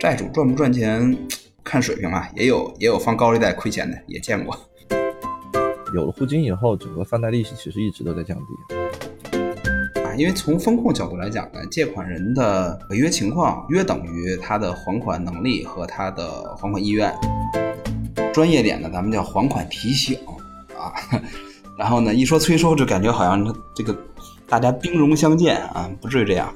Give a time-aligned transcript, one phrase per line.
[0.00, 1.14] 债主赚不赚钱
[1.62, 4.58] 看水平吧，也有也有放高利贷亏钱的，也见过。
[5.94, 10.00] 有了互金以后，整个放贷利息其实一直都在降低。
[10.00, 17.14] 啊，因为从风控角度来讲呢，借款人的违约情况约等于他的还款能力和他的还款意愿。
[18.32, 20.18] 专业点呢，咱们叫还款提醒
[20.78, 20.96] 啊。
[21.76, 23.94] 然后呢，一说催收，就感觉好像这个
[24.48, 26.50] 大家兵戎相见啊，不至于这样。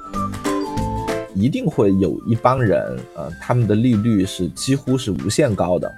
[1.34, 5.92] 一定会有一帮人，呃，他们的利率是几乎是无限高的。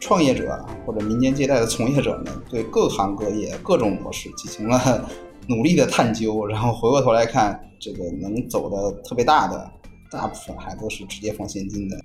[0.00, 5.06] 创业者或者民间借贷的从业者们，对各行各业各种模式进行了
[5.46, 9.70] 努力的探究，然后回过头来看，这个能走的特别大的，
[10.10, 11.96] 大部分还都是直接放现金的。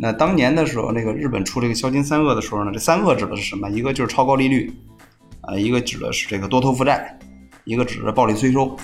[0.00, 3.68] 那当年的时候，那个日本出这个销金三恶的时候呢，这三恶指的是什么？
[3.68, 4.72] 一个就是超高利率，
[5.40, 7.18] 啊，一个指的是这个多头负债，
[7.64, 8.76] 一个指的暴力催收。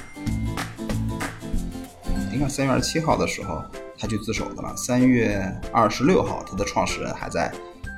[2.48, 3.62] 三月二十七号的时候，
[3.98, 4.72] 他去自首的了。
[4.76, 5.42] 三月
[5.72, 7.50] 二十六号，他的创始人还在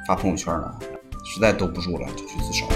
[0.07, 0.75] 发朋友圈呢，
[1.25, 2.67] 实在兜不住了，就去自首。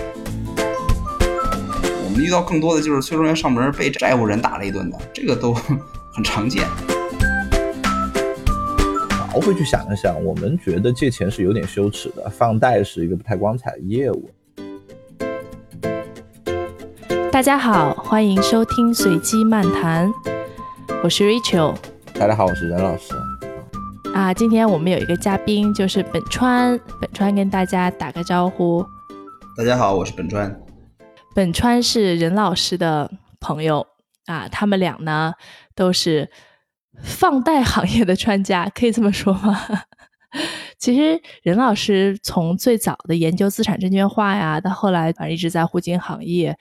[2.05, 5.53] 我们遇到更多的就是催收员上门被债务人打了一顿的，这个都
[6.15, 6.67] 很常见。
[9.33, 14.31] 倒回去想一想，我们觉得借钱是有点羞耻的，放贷是一个不太光彩的业务。
[17.31, 20.13] 大家好，欢迎收听随机漫谈，
[21.01, 21.77] 我是 Rachel。
[22.13, 23.15] 大家好，我是任老师。
[24.13, 26.77] 啊，今天我们有一个嘉宾，就是本川。
[27.01, 28.85] 本川跟大家打个招呼。
[29.57, 30.61] 大家好，我是本川。
[31.37, 33.87] 本川是任老师的朋友
[34.27, 35.35] 啊，他们俩呢
[35.77, 36.29] 都是
[37.01, 39.57] 放贷行业的专家，可以这么说吗？
[40.79, 46.59] 其实任老师从最早的研究资产证券化呀，到后来反正一直在互金行业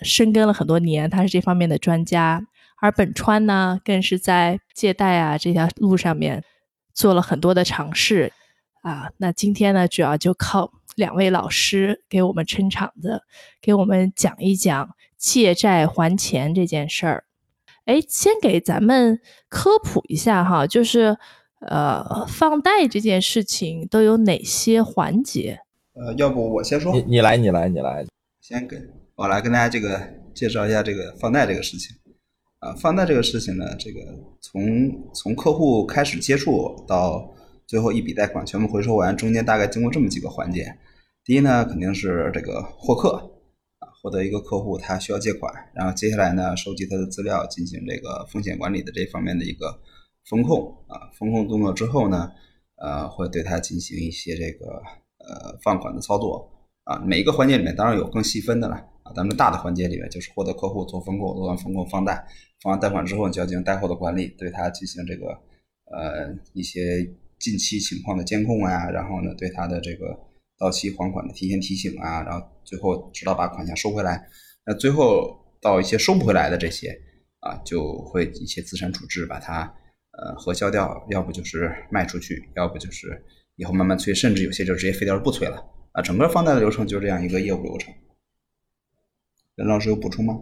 [0.00, 2.42] 深耕了很多年，他是这方面的专家。
[2.80, 6.44] 而本川呢，更是在借贷啊这条路上面
[6.94, 8.32] 做了很多的尝试
[8.82, 9.10] 啊。
[9.18, 13.22] 那今天呢，主要就靠两位老师给我们撑场子，
[13.60, 17.24] 给我们讲一讲借债还钱这件事儿。
[17.84, 21.16] 哎，先给咱们科普一下哈，就是
[21.60, 25.58] 呃，放贷这件事情都有哪些环节？
[25.94, 28.06] 呃，要不我先说，你你来，你来，你来，
[28.40, 28.76] 先给
[29.16, 30.00] 我来跟大家这个
[30.34, 31.96] 介绍一下这个放贷这个事情。
[32.60, 34.00] 啊，放贷这个事情呢，这个
[34.40, 34.60] 从
[35.14, 37.32] 从客户开始接触到
[37.66, 40.66] 最后一笔贷款全部回收完，中间大概经过这么几个环节。
[41.24, 43.10] 第一呢，肯定是这个获客
[43.78, 49.78] 啊，获得一个客户他需要借款，然后接下来呢，收集他的资料，进行这个风险管理的这方面的一个
[50.28, 52.28] 风控啊，风控动作之后呢，
[52.82, 54.82] 呃，会对他进行一些这个
[55.18, 56.50] 呃放款的操作
[56.82, 62.26] 啊，每一个环节里面当然有更细分的了啊，咱们大的环节里面就是获得客户做风控，做完风控放贷。
[62.60, 65.26] 放完贷款之后，就要进行贷后的管理，对他进行这个
[65.92, 67.08] 呃一些
[67.38, 70.18] 近期情况的监控啊，然后呢，对他的这个
[70.58, 74.28] 到期还款的提前提醒啊，然后最后直到把款项收回来。
[74.66, 77.00] 那最后到一些收不回来的这些
[77.38, 79.72] 啊，就会一些资产处置把它
[80.10, 86.02] 呃核销掉，要不就是卖出去，要不就是以后慢慢催，甚至有些就直接废掉不催了啊。
[86.02, 87.94] 整个放贷的流程就是这样一个业务流程。
[89.54, 90.34] 任老师有补充吗？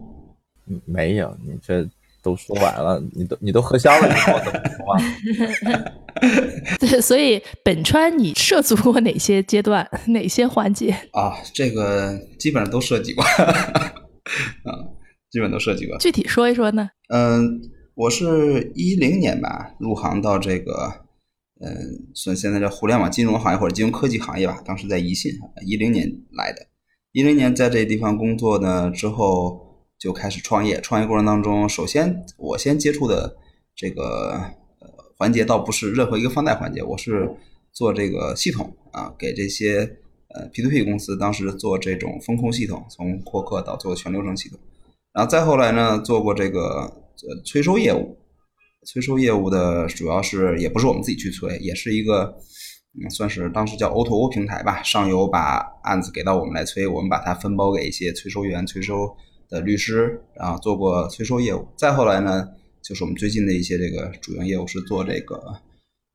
[0.86, 1.86] 没有，你这。
[2.26, 4.98] 都说完了，你都你都喝香了，你我怎么说话？
[6.80, 11.34] 对，所以本川你涉足过哪些阶段，哪些环节啊？
[11.54, 13.46] 这个基本上都涉及过，啊，
[15.30, 15.96] 基本都涉及过。
[15.98, 16.90] 具体说一说呢？
[17.14, 17.60] 嗯，
[17.94, 21.06] 我是一零年吧入行到这个，
[21.60, 24.60] 嗯，算现在叫互联网金融行业或者金融科技行业吧。
[24.64, 25.30] 当时在宜信，
[25.64, 26.66] 一零年来的，
[27.12, 29.64] 一零年在这地方工作呢之后。
[29.98, 33.34] 就开始创业，创业过程当中，首先我先接触的
[33.74, 34.32] 这个
[34.80, 37.30] 呃环节倒不是任何一个放贷环节，我是
[37.72, 39.96] 做这个系统啊，给这些
[40.34, 44.58] 呃 P to P 公司当时做这种风控系统，从获客到做全流程系统，
[45.14, 46.60] 然后再后来呢，做过这个
[47.26, 48.18] 呃催收业务，
[48.84, 52.36] 催收业务的主要是也不是我们自己去催，也是一个
[53.08, 59.16] 算是当时叫 O to O 平台吧，上游把案子给到我们来催，我们把它分包给一些催收员催收。
[59.48, 62.48] 的律师，然后做过催收业务，再后来呢，
[62.82, 65.36] 就是我们最近的一些这个主营业务是做这个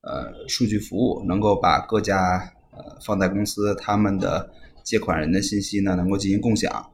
[0.02, 4.52] 呃数据服务，能够把各家呃放贷公司他们的
[4.84, 6.92] 借款人的信息呢能够进行共享，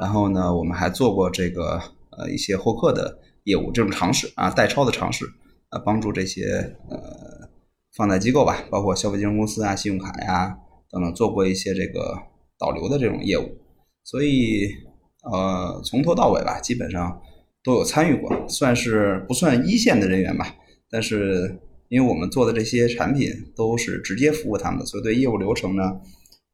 [0.00, 1.80] 然后呢，我们还做过这个
[2.18, 5.24] 呃一些获客的业务，这种尝试啊代抄的尝试，
[5.68, 7.48] 啊帮助这些呃
[7.96, 10.58] 放贷机构吧，包括消费金融公司啊、信用卡呀
[10.90, 12.16] 等等，做过一些这个
[12.58, 13.56] 导流的这种业务，
[14.02, 14.85] 所以。
[15.30, 17.20] 呃，从头到尾吧，基本上
[17.62, 20.54] 都有参与过，算是不算一线的人员吧。
[20.88, 26.00] 但是因为我们做的这些产品都是直接服务他们的，所以对业务流程呢，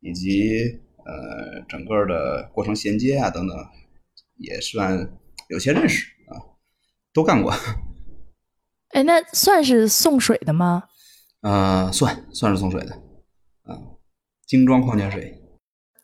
[0.00, 3.56] 以及呃整个的过程衔接啊等等，
[4.38, 5.12] 也算
[5.48, 6.40] 有些认识啊，
[7.12, 7.52] 都干过。
[8.88, 10.84] 哎，那算是送水的吗？
[11.42, 12.94] 呃，算算是送水的，
[13.64, 13.76] 啊，
[14.46, 15.38] 精装矿泉水。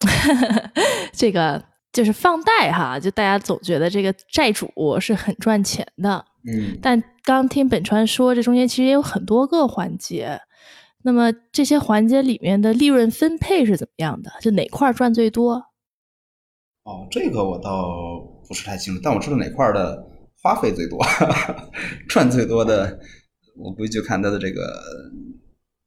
[1.12, 4.70] 这个就是放贷哈，就大家总觉得这个债主
[5.00, 10.38] 是很赚钱的，嗯，但刚听本川说，这中间其实也有很多个环节。
[11.02, 14.30] 那么这些环节里面的利润分配是怎么样的？
[14.40, 15.54] 就哪块赚最多？
[16.84, 20.06] 哦，这个我倒不是太清楚，但我知道哪块的
[20.42, 20.98] 花费最多，
[22.06, 22.98] 赚最多的，
[23.56, 24.60] 我估计就看它的这个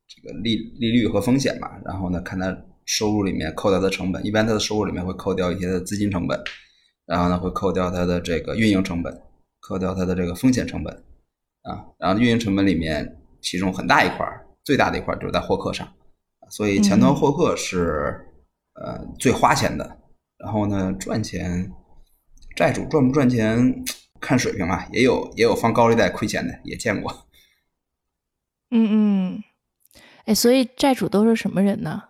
[0.07, 1.79] 这个利利率和风险吧。
[1.85, 2.57] 然后呢，看它。
[2.85, 6.39] 收入里面扣掉的成本，一般它的收入里面会扣掉一些的资金成本，
[7.05, 9.21] 然后呢会扣掉它的这个运营成本，
[9.59, 10.93] 扣掉它的这个风险成本，
[11.63, 14.27] 啊，然后运营成本里面其中很大一块
[14.63, 15.87] 最大的一块就是在获客上，
[16.49, 18.27] 所以前端获客是
[18.73, 19.97] 呃最花钱的。
[20.37, 21.71] 然后呢赚钱，
[22.55, 23.83] 债主赚不赚钱
[24.19, 27.27] 看水平啊，也有也有放高利贷亏钱的，也见过。
[28.71, 29.43] 嗯嗯，
[30.25, 32.05] 哎，所以债主都是什么人呢？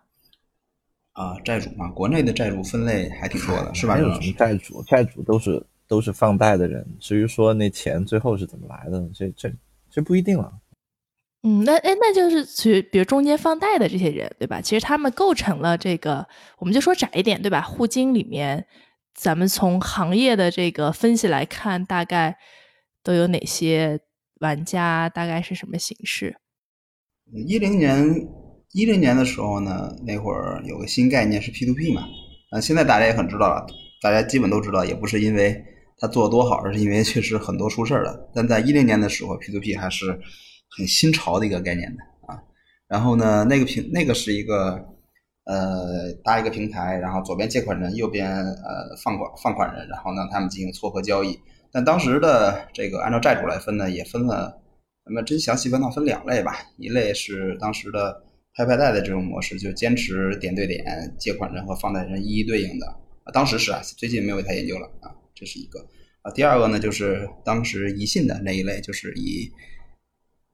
[1.13, 3.99] 啊，债主嘛，国内的债主分类还挺多的，是吧？
[3.99, 4.81] 有什么债主？
[4.83, 6.85] 债主都是都是放贷的人。
[6.99, 9.51] 至于说那钱最后是怎么来的，这这
[9.89, 10.51] 这不一定了。
[11.43, 14.61] 嗯，那哎，那就是去比如中间放贷的这些人，对吧？
[14.61, 16.25] 其实他们构成了这个，
[16.59, 17.61] 我们就说窄一点，对吧？
[17.61, 18.65] 互金里面，
[19.13, 22.37] 咱们从行业的这个分析来看，大概
[23.03, 23.99] 都有哪些
[24.39, 25.09] 玩家？
[25.09, 26.37] 大概是什么形式？
[27.33, 28.40] 一零年。
[28.73, 32.03] 一零年的时候呢，那会儿有个新概念是 P to P 嘛，
[32.51, 33.65] 啊，现在大家也很知道了，
[34.01, 35.61] 大家基本都知道，也不是因为
[35.97, 38.31] 它做多好，而是因为确实很多出事儿了。
[38.33, 40.17] 但在一零年的时候，P to P 还是
[40.69, 42.03] 很新潮的一个概念的
[42.33, 42.39] 啊。
[42.87, 44.81] 然后呢，那个平那个是一个
[45.43, 51.37] 呃搭一个平台，然后左边借款人，右边呃放款放款人，然后呢他们进行撮合交易。
[51.73, 54.61] 但当时的这个按照债主来分呢，也分了，
[55.03, 58.23] 咱们真详细分到分两类吧，一类是当时的。
[58.53, 60.83] 拍拍贷的这种模式就坚持点对点，
[61.17, 62.85] 借款人和放贷人一一对应的
[63.23, 65.79] 啊，当时是啊，最近没有太研究了啊，这是一个
[66.21, 66.31] 啊。
[66.31, 69.49] 第二个呢，就是当时宜信的那一类，就是以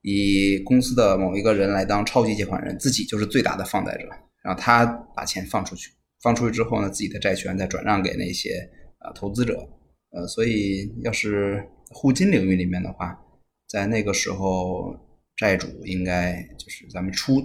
[0.03, 4.07] 以公司的某一个人来当超级借款人，自己就是最大的放贷者，
[4.43, 4.85] 然后他
[5.15, 5.89] 把钱放出去，
[6.21, 9.67] 放出去之后呢，自己的债权再转让给那些啊投资者，
[10.11, 13.19] 呃，所以要是互金领域里面的话，
[13.67, 14.95] 在那个时候
[15.35, 17.43] 债主应该就是咱们出。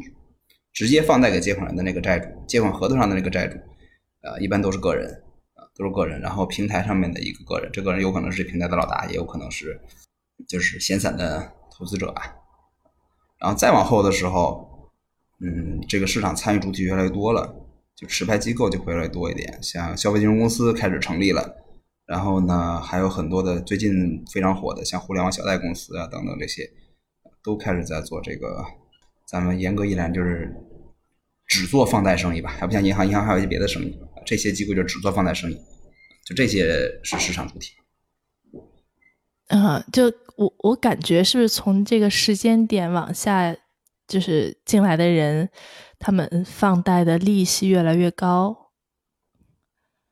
[0.73, 3.59] 直接放贷给借款人的那个债主，借款合同上的那个债主，
[4.23, 5.07] 呃，一般都是个人，
[5.55, 6.19] 啊，都是个人。
[6.21, 9.79] 然后平台上面的一个个人，这个人有可能是平台的老大，也有可能是
[10.49, 12.35] 就是闲散的投资者吧。
[13.39, 14.91] 然后再往后的时候，
[15.41, 17.55] 嗯，这个市场参与主体越来越多了，
[17.95, 21.57] 就持牌机构就会越来越多一点，像消费金融公司开始成立了。
[22.07, 26.71] 然后呢，还有很多的最近非常火的，像互联网小贷公司啊等等这些，
[27.45, 28.65] 都开始在做这个。
[29.33, 30.55] 咱们严格一来就是
[31.47, 33.99] 只做放贷生意吧，还不像银行，银行还有一些别的生意。
[34.27, 35.55] 这些机构就只做放贷生意，
[36.27, 37.73] 就这些是市场主体。
[39.49, 40.05] 嗯，就
[40.37, 43.57] 我我感觉是不是从这个时间点往下，
[44.07, 45.49] 就是进来的人，
[45.99, 48.71] 他们放贷的利息越来越高？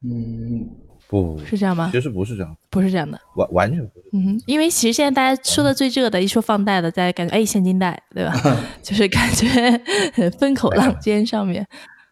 [0.03, 0.90] 嗯。
[1.11, 1.91] 不是这样吗？
[1.93, 4.09] 其实不是这样，不是这样的，完完全不是。
[4.13, 8.33] 嗯，因为其实现在大家说的最热的，一说放贷的，大家感觉哎，现金贷，对吧？
[8.81, 9.51] 就是感觉
[10.39, 11.67] 风口浪尖上面。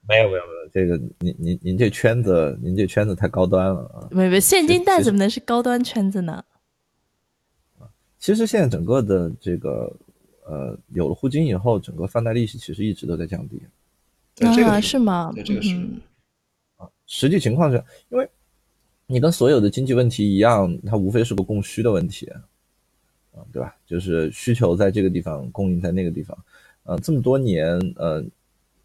[0.09, 4.09] 没有没有没有，这个您您您这圈子，您这圈子太高端了啊！
[4.11, 6.43] 没没，现金贷怎么能是高端圈子呢？
[8.19, 9.95] 其实现在整个的这个
[10.45, 13.63] 呃，有了互金以后，整个放贷利息其实一直都在降低。
[14.45, 15.31] 啊，是吗？
[15.33, 15.77] 对，这个是
[16.79, 17.77] 啊，实际情况是
[18.09, 18.29] 因为。
[19.11, 23.75] 你跟所有的经济问题一样，它无非是个供需的问题，啊，对吧？
[23.87, 26.37] 就是需求在这个地方，供应在那个地方，
[26.85, 28.23] 嗯，这么多年，呃，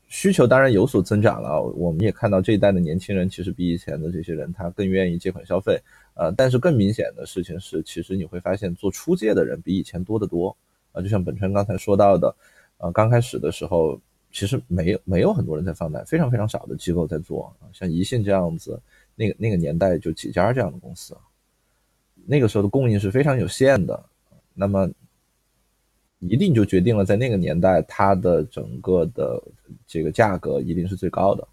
[0.08, 1.62] 需求当然有所增长了。
[1.62, 5.78] 我们也看到这一代的年轻人其实比以前的这些人他更愿意借款消费，
[6.14, 10.56] 呃，但是更明显的事情是，其实你会发现做出借的人比以前多得多，
[10.94, 12.34] 啊，就像本川刚才说到的，
[12.78, 14.00] 呃，刚开始的时候
[14.32, 18.80] 其实没有没有很多人在放贷，非常非常少的机构在做，啊像宜信这样子。
[19.16, 21.16] 那个那个年代就几家这样的公司，
[22.26, 24.04] 那个时候的供应是非常有限的，
[24.54, 24.90] 那么
[26.20, 29.42] 一定就决定了在那个年代它的整个的
[29.86, 31.48] 这个价格一定是最高的，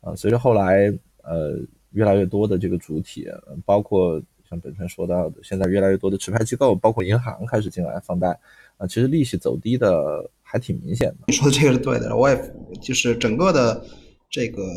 [0.00, 1.58] 啊，随着后来呃
[1.90, 3.28] 越来越多的这个主体，
[3.64, 8.38] 包括像本川说到的，现在越来越多的持牌机构，包括银行开始进来放贷
[8.78, 11.16] 啊，其实利息走低的还挺明显的。
[11.26, 13.84] 你说的这个是对的，我也就是整个的
[14.28, 14.70] 这个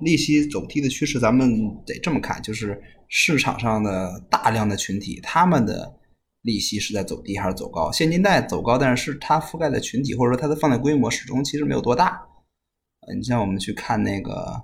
[0.00, 1.50] 利息走低的趋势，咱们
[1.84, 5.98] 得这么看，就是市场上的大量的群体，他们的
[6.42, 7.90] 利息是在走低还是走高？
[7.92, 12.26] 现金贷走高，但是它覆盖的群体或者说它的放贷规模始终其实没有多大。
[13.06, 14.62] 呃，你像我们去看那个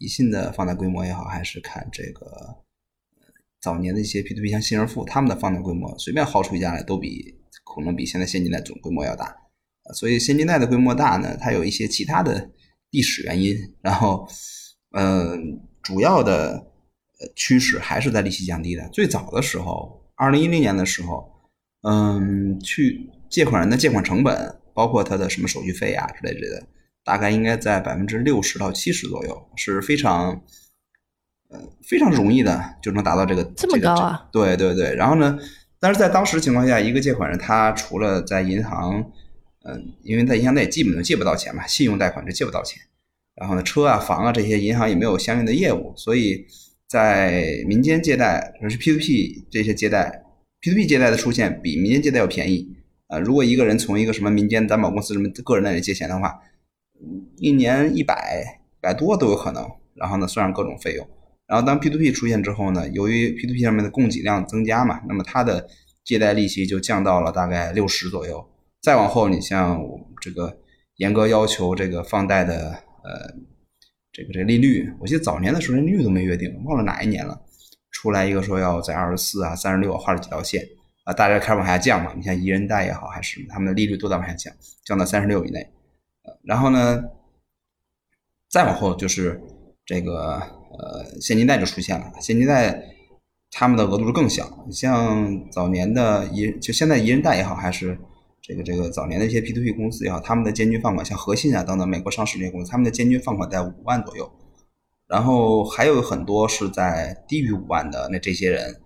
[0.00, 3.26] 宜信的放贷规模也好，还是看这个呃
[3.60, 9.36] 早年的一些 P to P 像信仁富，他们的放贷规模随便薅出一家来，都比可能比现在现金贷总规模要大。
[9.94, 12.50] 所以现金贷的规模大呢，它有一些其他的
[12.96, 14.26] 历史原因，然后，
[14.92, 15.36] 呃，
[15.82, 16.66] 主要的
[17.20, 18.88] 呃趋势还是在利息降低的。
[18.88, 21.30] 最早的时候，二零一零年的时候，
[21.82, 26.66] 嗯，去借款人的借款成本，包括他的什么手续费啊之类之类的，
[27.04, 30.40] 大概应该在百分之六十到七十左右，是非常，
[31.50, 35.38] 呃，非常容易的就能达到这个这么个高啊对对对，然后呢，
[35.78, 39.12] 但是在当时情况下，一个借款人他除了在银行，
[39.68, 42.80] 嗯、因为在银行内基本都借不到钱嘛，信用贷款是借不到钱。
[43.34, 46.46] 然后呢，车啊、房啊这些银行也没有相应的业务，所以
[46.88, 50.24] 在民间借贷，就是 P2P 这些借贷
[50.62, 52.76] ，P2P 借贷的出现比民间借贷要便宜。
[53.08, 56.40] 呃，如果一个人从一个什么民间担保公司什么个人那里借钱的话，
[57.38, 59.68] 一年一百百多都有可能。
[59.94, 61.08] 然后呢，算上各种费用。
[61.46, 65.66] 然后当 P2P 出现之后呢，由于 P2P 上面的供给量增加嘛，那么它的
[66.04, 68.46] 借贷利息就降到了大概六十左右。
[68.86, 69.82] 再往后，你像
[70.20, 70.58] 这个
[70.98, 72.70] 严格要求这个放贷的
[73.02, 73.34] 呃
[74.12, 77.36] 这个这个利率，我记得早年的时候连利率都没约定，忘了哪一年了，
[77.90, 80.64] 出来一个说要在二十四啊、三十六啊画了几条线
[81.02, 82.12] 啊，大家开始往下降嘛。
[82.14, 85.68] 你像宜人贷也好，还是他们的利率都在往下降，降到三十六以内。
[86.22, 87.02] 呃然后呢，
[88.48, 89.42] 再往后就是
[89.84, 90.34] 这个
[90.78, 92.80] 呃现金贷就出现了，现金贷
[93.50, 97.98] 他们的额度是更小，你像早年的宜就现在宜人贷也好，还是
[98.46, 104.30] 这个这个早年的一些 P to P 公司也好，他们的间距放款像和信啊等等美国上市这些公司，他们的间距放款在五万左右，
[105.08, 108.80] 然后还有很多是在低于五万的，那这些人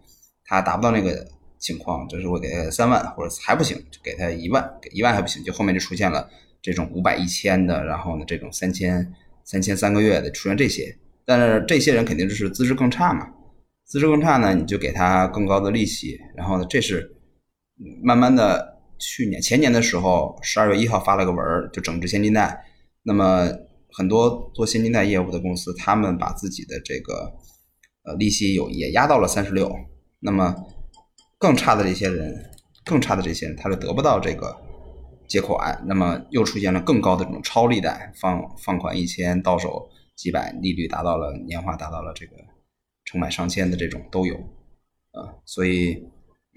[0.46, 1.26] 他达不到那个
[1.58, 6.26] 情况，就是我给他三万或者还不行，就给他一万，给一万还不行，就后面就出现了
[6.62, 9.12] 这种五百一千的，然后呢这种三千
[9.44, 13.28] 三千三个月的出现这些，但是这些人肯定就是资质更差嘛，
[13.84, 17.14] 资质更差呢，你就给他更高的利息，然后呢这是
[18.02, 22.64] 慢慢的去年前年的时候，十二月一号发了个文儿，就整治现金贷，
[23.02, 23.48] 那么
[23.92, 27.32] 很多做现金贷业务的公司，他们把自己的这个
[28.04, 29.74] 呃利息有也压到了三十六，
[30.20, 30.54] 那么
[31.38, 32.50] 更差的这些人，
[32.84, 34.54] 更差的这些人，他就得不到这个
[35.26, 42.36] 借款，那么又出现了更高的这种超利贷，放放款一千到手几百，利率达到了年化达到了这个
[43.06, 44.36] 成百上千的这种都有，
[45.12, 46.06] 啊，所以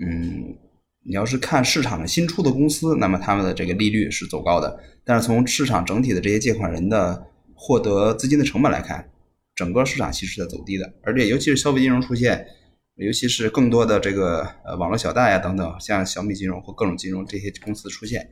[0.05, 0.57] 嗯。
[1.05, 9.09] 你要是看市场的新出的公司，那么他们的这个利率是走高的，但是从市场整体的这些借款人的获得资金的成本来看，
[9.53, 12.47] 整个市场其实在走低的，而且尤其是消费金融出现，
[12.95, 18.29] 尤其是更多的这个呃网络小贷啊等等，像小米金融或各种金融这些公司出现，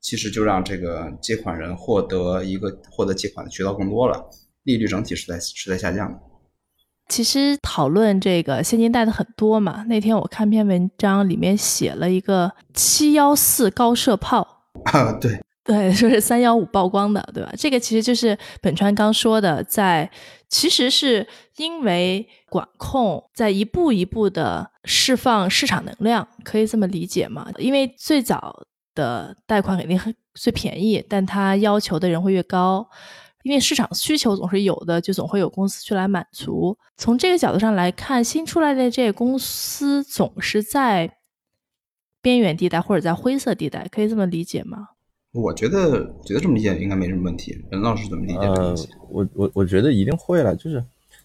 [0.00, 4.30] 其实就让这个借款人获得一个获得借款的渠道更多了，
[4.62, 6.20] 利率整体是在是在下降的。
[7.08, 9.84] 其实讨论这个现金贷的很多嘛。
[9.88, 14.46] 那天我看篇文章，里面写了一个七幺四高射炮，
[14.86, 17.52] 啊，对， 对，说是三幺五曝光的，对吧？
[17.56, 20.10] 这个其实就是本川刚说的，在
[20.48, 27.48] 其实是因为管控在一步一步的释放市场能量，可以这么理解嘛？
[27.58, 32.88] 因为最早的贷款肯定很最便宜，但它要求的人会越高。
[33.44, 36.76] 因为市场需求总是有的，就总会有公司去来满足。
[36.96, 41.18] 从这个角度上来看，新出来的这些公司总是在
[42.22, 44.88] 边缘地带或者在灰色地带，可以这么理解吗？
[45.32, 47.62] 我觉得觉得这么理解应该没什么问题。
[47.70, 50.82] 任老师怎么理解这个呃东西？，我我我觉得一定会了，就是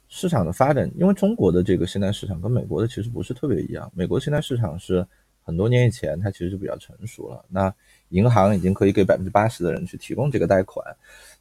[0.09, 3.89] 市场的发展，因为中国的这个现代市场跟美国的其实不是特别一样。
[3.95, 5.07] 美国现代市场是
[5.41, 7.73] 很多年以前它其实就比较成熟了，那
[8.09, 10.83] 银行已经可以给百分之八十的人去提供这个贷款，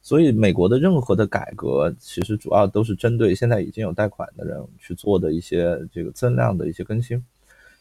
[0.01, 7.23] 所以美国的任何的改革其实主要都是针对现在已经有贷款的人去做的一些这个增量的一些更新。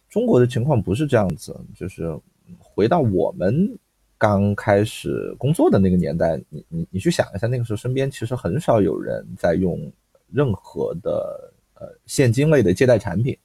[0.08, 2.18] 中国的情况不是这样子，就是
[2.58, 3.78] 回到我们
[4.16, 9.92] 刚开始工作的那个年代，你你你去想一下，那个时候身边其实很少有人在用
[10.30, 13.36] 任何的呃现金类的借贷产品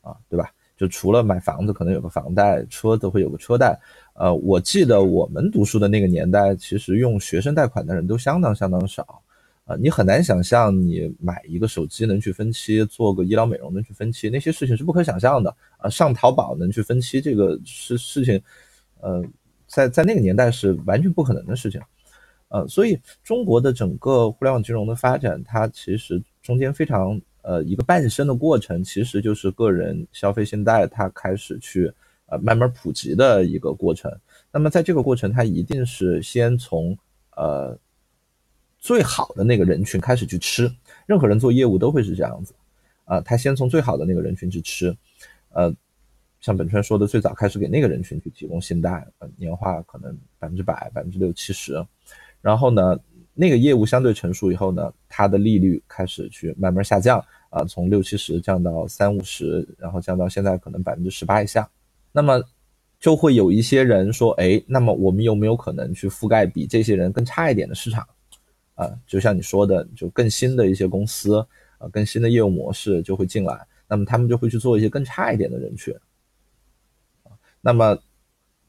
[0.00, 0.50] 啊，对吧？
[0.76, 3.78] 就除了买房子可能有个房贷，车子会有个车贷。
[4.14, 9.22] 呃，我记得我们读书的那个年代，其实用学生贷款的人都相当相当少。
[9.64, 15.90] 啊，你很难想象你买一个手机能去分期，做个医疗美容能去分期，那些事情是不可想象的啊。
[15.90, 18.40] 上淘宝能去分期，这个是事情，
[19.00, 19.24] 呃，
[19.66, 21.80] 在在那个年代是完全不可能的事情。
[22.48, 31.92] 呃，所以中国的整个互联网金融的发展，它其实中间非常呃一个半生的过程，其实就是个人消费信贷它开始去
[32.26, 34.10] 呃慢慢普及的一个过程。
[34.50, 36.98] 那么在这个过程，它一定是先从
[37.36, 37.78] 呃
[38.78, 40.68] 最好的那个人群开始去吃，
[41.06, 42.52] 任何人做业务都会是这样子
[43.04, 44.96] 啊，他先从最好的那个人群去吃，
[45.50, 45.72] 呃，
[46.40, 51.84] 像本川说的，最早开始给那个人群去提供信贷，呃，年化可能百分之百、百分之六七十。
[52.40, 52.98] 然后呢，
[53.34, 61.68] 那个业务相对成熟以后呢，它的利率开始去慢慢下降啊，从六七十降到三五十，然后降到现在可能百分之十八以下。
[62.12, 62.42] 那么
[62.98, 68.06] 就会有一些人说，哎，那么我们有没有可能去覆盖比这些人更差一点的市场？
[68.74, 71.38] 啊，就像你说的，就更新的一些公司
[71.78, 75.94] 啊，更新的业务模式就会进来，那么他们就会去做一些更差一点的人群。
[77.60, 77.98] 那么。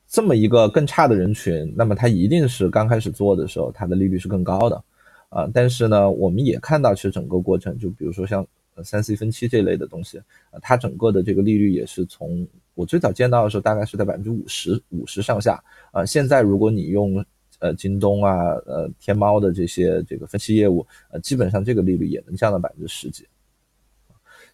[0.10, 4.84] 这么一个更差的人群，那么他一定是刚开始做的时候，他的利率是更高的，
[5.28, 8.48] 啊，但是呢，我们也看到，其实整个过程，就比如说像
[8.84, 17.24] 三 C 分期这类的东西，呃，它整个的这个利率也是从我最早见到的时候，大概是在百分之五十五十上下，啊，现在如果你用
[17.60, 23.28] 呃京东啊、呃天猫的这些这个分期业务，呃，基本上这个利率也能降到百分之十几。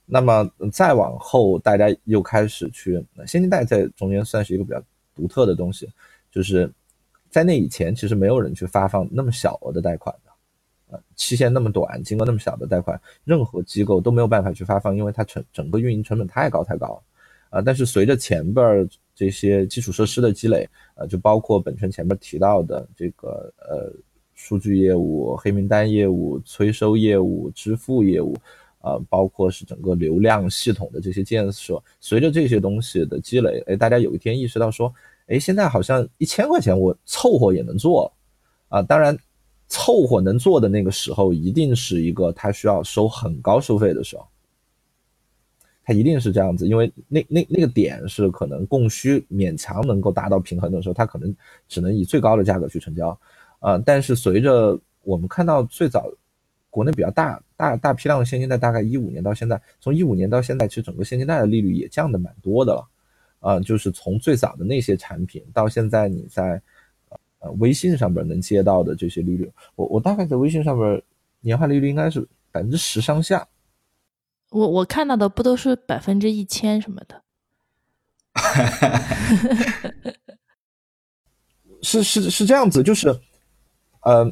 [0.06, 4.84] 那么再往后，大家又开始去，现金贷在中间算是一个比较。
[5.16, 5.88] 独特的东西，
[6.32, 6.68] 就是
[7.30, 10.12] 在那以前，其实没有人去发放那么小额的贷款，
[11.16, 23.92] 期限那么短，金额那么小的贷款，任何机构都没有办法去发放，因为它成整个运营成本太高太高了，啊，但是随着前边儿这些基础设施的积累，呃，就包括本圈前面提到的这个呃
[24.34, 28.36] 数据业务、黑名单业务、催收业务、支付业务。
[28.84, 34.94] 啊，包括是整个流量系统的这些建设，随着这些东西的积累，哎，大家有一天意识到说，
[35.28, 38.12] 哎，现在好像一千块钱我凑合也能做，
[38.68, 39.18] 啊，当然，
[39.74, 44.28] 凑合能做的那个时候，一定是一个他需要收很高收费的时候，
[45.84, 51.36] 他一定是这样子，因为那那那个点是可能供需勉强能够达到平衡的时候，他可能
[51.68, 53.20] 只能以最高的价格去成交，
[53.60, 56.08] 啊，但是随着我们看到最早。
[56.74, 62.90] 国内比较大大大批量的现金贷，大概一五年到现在，从一五年到现在，其实整个现金贷的利率也降的蛮多的了，
[63.42, 66.60] 啊，就是从最早的那些产品到现在你在
[67.44, 71.02] 呃微信上边能接到的这些利率，我我大概在微信上边
[71.42, 73.48] 年化利率应该是百分之十上下。
[74.50, 77.22] 我我看到的不都是百分之一千什么的？
[81.84, 83.16] 是是是这样子，就是
[84.02, 84.32] 呃。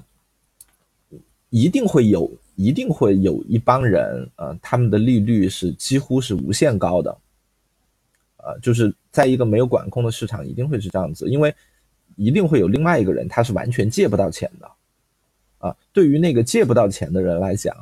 [1.53, 7.11] 一定会有，一定会有一帮人，呃，他们的利率是几乎是无限高的，
[8.37, 11.53] 呃，就是在一个没有管控的市场，一定会是这样子，因为
[12.23, 14.71] 一定会有另外一个人，他是完全借不到钱的，
[15.57, 17.75] 啊，对于那个借不到钱的人来讲，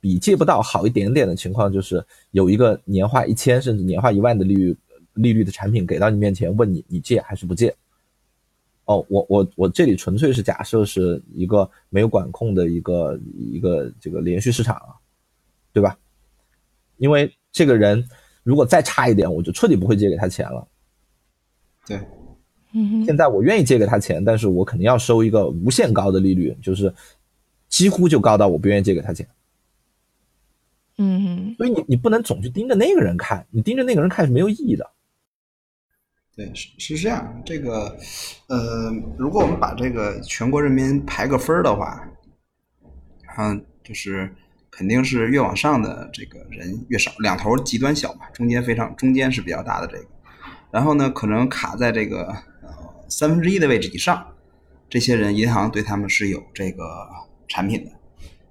[0.00, 4.74] 比借不到好一点点的情况，就是有一个年化一千甚至年化一万的利率
[5.12, 7.74] 利率的产品给到你面前，问你你借还是不借。
[8.86, 14.80] 哦，我我我这里纯粹是假设是一个没有管控的一个一个这个连续市场，
[15.72, 15.96] 对吧？
[16.96, 18.02] 因为这个人
[18.42, 20.66] 如果再差一点，我就彻底不会借给他钱了。
[21.86, 22.00] 对，
[23.04, 26.92] 现在我愿意借给他钱，但是我肯定要收一个无限高的利率，就是
[27.68, 29.26] 几乎就高到我不愿意借给他钱。
[30.98, 34.90] 嗯，所以你你不能总去盯着那个人看，你盯着那个人看是没有意义的。
[36.36, 37.42] 对，是是这样。
[37.44, 37.96] 这个，
[38.48, 42.06] 呃，如果我们把这个全国人民排个分的话，
[43.38, 44.32] 嗯，就是
[44.70, 50.06] 肯定是越往上的这个人越少，两头极端小嘛，中间非常中间是比较大的这个。
[50.70, 52.36] 然后呢，可能卡在这个呃
[53.10, 54.34] 三分之一的位置以上，
[54.88, 57.06] 这些人银行对他们是有这个
[57.48, 57.90] 产品的。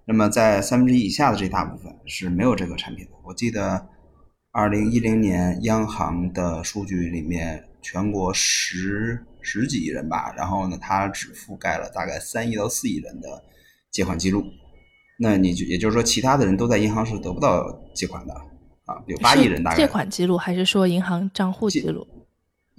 [0.06, 3.12] 那么在三分之一以下的这大部分是没有这个产品的。
[3.24, 3.88] 我记得
[4.52, 7.65] 二零一零年央行的数据里面。
[7.82, 13.41] 全国十十几亿人吧，然后呢，它只覆盖了大概三亿到四亿人的
[13.89, 14.43] 借款记录。
[15.17, 17.63] 那你就也就是说，其他的人都在银行是得不到
[17.95, 18.34] 借款的
[18.84, 19.78] 啊，有八亿人大概。
[19.78, 22.06] 借款记录还是说银行账户记录？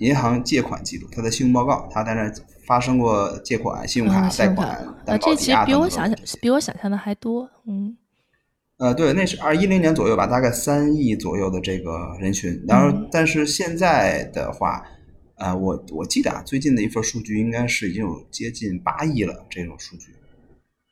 [0.01, 2.31] 银行借款记录，他的信用报告，他在那
[2.67, 4.69] 发生过借款、信用卡贷款、
[5.05, 7.97] 担保抵押这其实比我想象比我想象的还多，嗯。
[8.79, 12.65] 呃，对，那是二一零年左右吧，大概三亿左右的这个人群。
[12.67, 14.83] 然后，但是现在的话，
[15.35, 20.13] 呃，我我记得啊，最近的一份数据应该是已经有接近八亿了这种数据，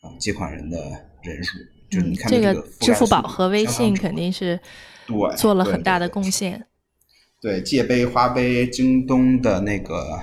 [0.03, 0.79] 啊，借款人的
[1.23, 1.57] 人数，
[1.89, 4.61] 就是你看这个支付宝和微信肯定是
[5.07, 6.63] 对做了很大的贡献。
[7.41, 10.21] 对，界杯、花呗、京东的那个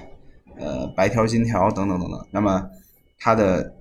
[0.59, 2.69] 呃白条、金条等等等等，那么
[3.17, 3.73] 它的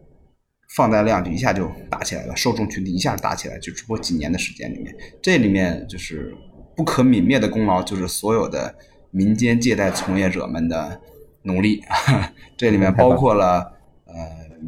[0.77, 6.33] 放贷量就一下就打起来了，受众群体一下打起来，就只不过几年的时间里面，这里面就是
[6.77, 8.73] 不可泯灭的功劳，就是所有的
[9.11, 11.01] 民间借贷从业者们的
[11.43, 11.83] 努力，
[12.57, 13.73] 这里面包括了
[14.07, 14.15] 呃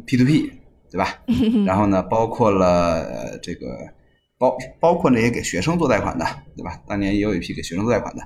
[0.05, 0.51] P to P，
[0.91, 1.23] 对吧？
[1.65, 3.77] 然后呢，包括了呃这个
[4.37, 6.25] 包包括那些给学生做贷款的，
[6.57, 6.81] 对吧？
[6.85, 8.21] 当年也有一批给学生做贷款的。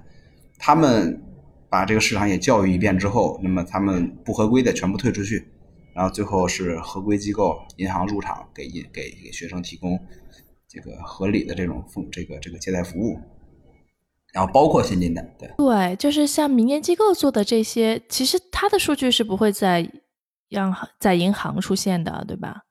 [0.64, 1.20] 他们
[1.68, 5.48] 把这个市场也教育一遍之后，那么他们不合规的全部退出去，
[5.96, 10.00] 然后最后是合规机构银行入场给给给学生提供
[10.68, 13.20] 这个合理的这种付这个这个借贷服务，
[14.32, 19.90] 然后包括现金贷，对对，就是像民间机构做的这些，其实它的数据是不会在
[20.50, 22.62] 央行在银行出现的，对吧？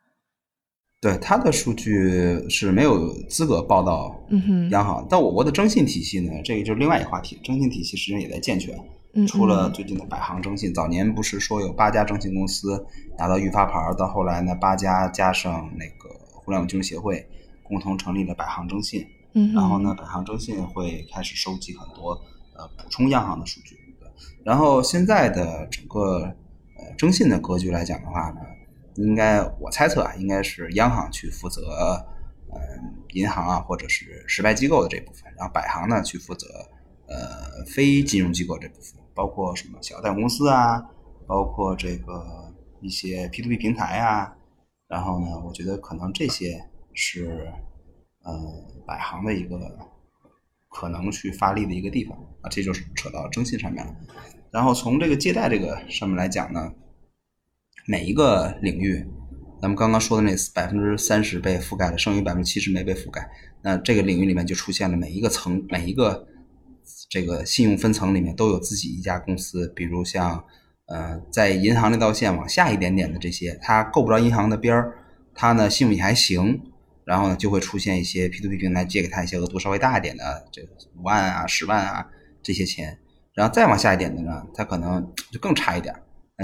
[1.01, 4.15] 对它的数据是没有资格报到
[4.71, 7.41] 央行，但我国的征信体系呢，这个就是另外一个话题。
[7.43, 8.79] 征信体系实际上也在健全，
[9.15, 12.87] 嗯除了最近的百行征信，早年不是说有八家征信公司
[13.19, 17.27] 拿到预发牌，到后来呢，八家加上那个互联网金融协会
[17.63, 22.13] 共同成立了百行征信，嗯然后呢，百行征信会开始收集很多
[22.55, 23.75] 呃补充央行的数据。
[24.45, 26.25] 然后现在的整个
[26.77, 28.41] 呃征信的格局来讲的话呢。
[29.03, 32.07] 应该，我猜测啊，应该是央行去负责，
[32.53, 32.59] 嗯，
[33.15, 36.47] 银行啊，或者是实牌机构的这部分，然后百行呢去负责，
[37.07, 40.85] 呃，非金融机构这部分，包括什么小贷公司啊，
[41.27, 44.37] 包括这个一些 P to P 平台啊，
[44.87, 47.51] 然后呢，我觉得可能这些是，
[48.23, 48.33] 呃，
[48.87, 49.59] 百行的一个
[50.69, 53.95] 可能去发力的一个地方啊，这就是扯到征信上面了。
[54.51, 56.73] 然后从这个借贷这个上面来讲呢。
[57.91, 59.05] 每一个领域，
[59.61, 63.29] 咱们刚刚说的那百分之三十被覆盖了，剩余百分之七十没被覆盖。
[63.63, 66.25] 那这个领域里面就出现了每一个层、每一个
[67.09, 69.67] 这个信用分层里面都有自己一家公司。
[69.75, 70.45] 比如像
[70.87, 74.95] 呃，在银行那道线往下一点点的这些，它够不着银行的边儿，
[75.35, 76.63] 它呢信用也还行，
[77.05, 80.63] 然后呢就会出现一些 P to P 平台借给他一些额度稍微大一点的，这
[80.97, 82.07] 五万啊、十万啊
[82.41, 82.97] 这些钱。
[83.35, 85.93] 然后再往下一点的呢，它可能就更差一点。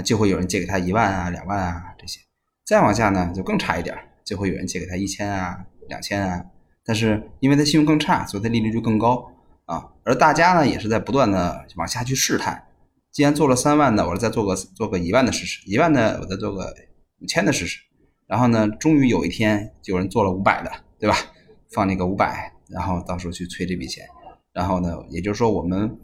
[0.01, 2.19] 就会有人借给他一万啊、两万啊这些，
[2.65, 6.45] 再往下呢就更差一点，就会有人借给他一千啊、两千啊。
[6.83, 9.31] 但是因为他信用更差，所以他利率就更高
[9.65, 9.89] 啊。
[10.03, 12.63] 而大家呢也是在不断的往下去试探。
[13.11, 16.73] 既然做了三万的，我再做个做个一万的试试；一万的，我再做个
[17.19, 17.79] 五千的试试。
[18.27, 21.15] 然后呢，终于有一天有人做了五百的，对吧？
[21.71, 24.05] 放那个五百，然后到时候去催这笔钱。
[24.53, 25.97] 然后呢，也就是说我们。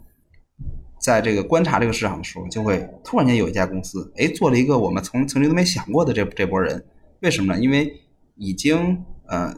[1.04, 6.82] 在这个观察这个市场的时候，就会突然间有一家公司，哎，做了一个我们从曾经都没想过的这这波人，
[7.20, 7.60] 为什么呢？
[7.60, 7.92] 因为
[8.36, 9.54] 已经呃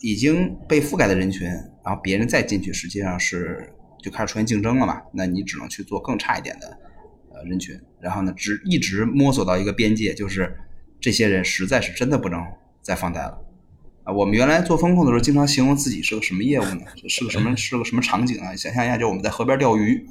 [0.00, 1.46] 已经被覆盖的人群，
[1.84, 5.00] 然后别人再进去，实际上是就开始出现竞争了嘛？
[5.12, 6.66] 那你只能去做更差一点的
[7.32, 10.52] 呃人群，然后呢，只一直摸索到一个边界，就是
[11.00, 12.44] 这些人实在是真的不能
[12.82, 13.38] 再放贷了
[14.02, 14.12] 啊！
[14.12, 16.80] 我们原来做风控的时候，经常形容自己是个什么业务呢？
[17.08, 18.56] 是个什么是个什么场景啊？
[18.56, 20.04] 想象一下，就我们在河边钓鱼。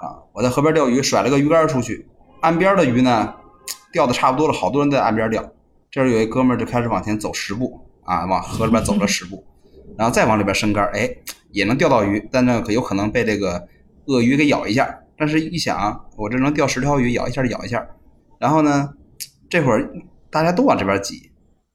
[0.00, 0.16] 啊！
[0.32, 2.08] 我在河边钓鱼，甩了个鱼竿出去，
[2.40, 3.34] 岸边的鱼呢，
[3.92, 5.52] 钓的差不多了，好多人在岸边钓。
[5.90, 9.44] 这时有一哥们儿就开始往前走十步，啊，往河里边走了十步，
[9.98, 11.10] 然后再往里边伸竿，哎，
[11.50, 13.68] 也能钓到鱼，但呢，可有可能被这个
[14.06, 15.00] 鳄鱼给咬一下。
[15.18, 17.86] 但是一想，我这能钓十条鱼，咬一下就咬一下。
[18.38, 18.94] 然后呢，
[19.50, 19.92] 这会儿
[20.30, 21.30] 大家都往这边挤，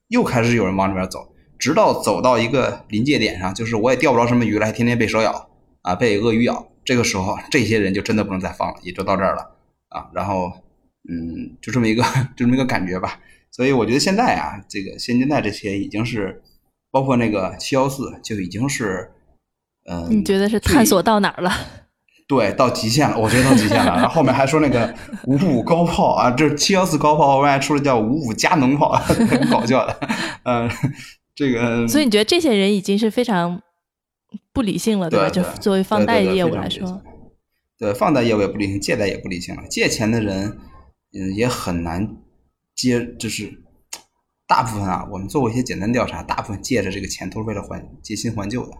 [0.07, 1.27] 又开始有人往这边走，
[1.59, 5.47] 直到走到一个临界点上，就是我也钓不着什么鱼了，还天天被蛇咬，
[5.83, 6.67] 啊，被鳄鱼咬。
[6.85, 9.57] 这个时候，这些人就真的不能再放了，也就到这儿了
[9.89, 10.07] 啊。
[10.13, 10.51] 然后，
[11.09, 12.03] 嗯，就这么一个，
[12.37, 13.19] 就这么一个感觉吧。
[13.51, 16.41] 所以我觉得现在啊，这个现金贷这些已经是，
[16.91, 19.11] 包括那个七幺四，就已经是，
[19.89, 21.51] 嗯，你觉得是探索到哪儿了？
[22.27, 23.95] 对，到极限了，我觉得到极限了。
[23.95, 24.93] 然后后面还说那个
[25.25, 29.99] 五五高炮啊，这七幺四高炮后面还出了叫五五加农炮， 很搞笑的。
[30.43, 30.69] 嗯，
[31.33, 31.87] 这个。
[31.87, 33.61] 所以你觉得这些人已经是非常。
[34.53, 35.29] 不理性了，对吧？
[35.29, 37.01] 就作为放贷业务来说，
[37.77, 39.67] 对放贷业务也不理性，借贷也不理性了。
[39.67, 40.57] 借钱的人，
[41.13, 42.17] 嗯，也很难
[42.73, 43.63] 接，就是
[44.47, 48.71] 大部分啊，我们做过一些简单调查，大部分借着这个钱都是为了还借新还旧的，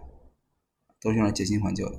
[1.00, 1.98] 都是用来借新还旧的。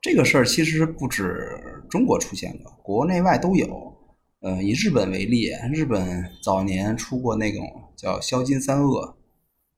[0.00, 3.94] 这个事儿其实不止中国出现过，国内外都有。
[4.40, 9.16] 呃，以日本为例，日本早年出过那种叫“消金三恶”，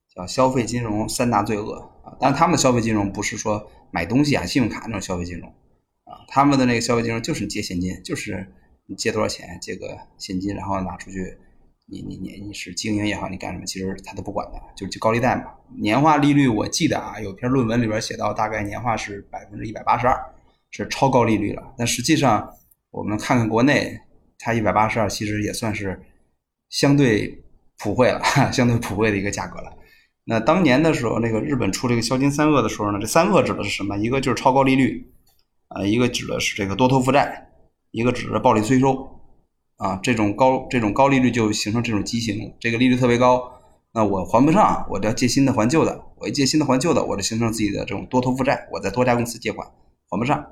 [0.07, 1.91] 叫消费金融三大罪恶。
[2.21, 5.49] 但他们的消费金融不是说买东西啊、信用卡那种消费金融，
[6.05, 8.47] 啊，他们的那个消费金融就是借现金，就是
[8.85, 11.37] 你借多少钱，借个现金，然后拿出去
[11.87, 15.45] 你你你你是经营也好，你干什么，其实他都不管的，就是高利贷嘛。
[15.77, 20.15] 年化利率我记得啊，有篇论文里边写到，大概年化是百分之一百八十二，
[20.69, 21.73] 是超高利率了。
[21.77, 22.49] 但实际上，
[22.91, 23.99] 我们看看国内，
[24.37, 25.99] 它一百八十二其实也算是
[26.69, 27.43] 相对
[27.77, 28.21] 普惠了，
[28.53, 29.77] 相对普惠的一个价格了。
[30.25, 33.97] 那当年的时候，那个日本出这个销金三恶的时候呢，这三恶指的是什么？
[33.97, 35.11] 一个就是超高利率，
[35.67, 37.49] 啊，一个指的是这个多头负债，
[37.91, 39.17] 一个指的是暴力催收。
[39.77, 43.51] 啊，这种高这种高利率就形成这种畸形，这个利率特别高，
[43.95, 49.67] 那我还不上，我就要借新的还旧的，我一借新的还旧的，我就形成自己的这种多头负债，我在多家公司借款
[50.07, 50.45] 还不上，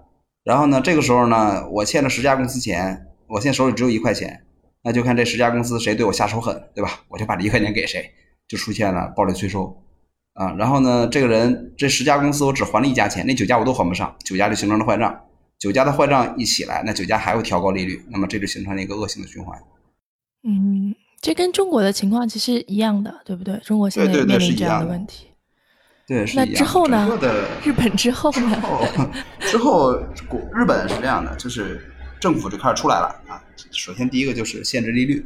[0.43, 4.47] 然后呢，这个时候呢，我欠了十家公司钱，我现在手里只有一块钱，
[4.81, 7.01] 那就看这十家公司谁对我下手狠，对吧？
[7.09, 8.11] 我就把这一块钱给谁，
[8.49, 9.81] 就出现了暴力催收，
[10.33, 15.17] 啊，然后呢，这个人这十家公司我只还了一家钱，那九家我都还不上，九家就形成了坏账。
[15.59, 19.59] 九家的坏账一起来，那九家还会调高利率，那么这就形成了一个恶性的循环。
[20.43, 23.57] 嗯，这跟中国的情况其实一样的，对不对？
[23.57, 25.27] 中国现在面临这样的问题。
[26.07, 27.07] 对，是那之后呢？
[27.63, 28.61] 日本之后呢？
[29.41, 29.93] 之后，
[30.27, 33.43] 国日本是这样的，就是政府就开始出来了啊。
[33.71, 35.23] 首先第一个就是限制利率，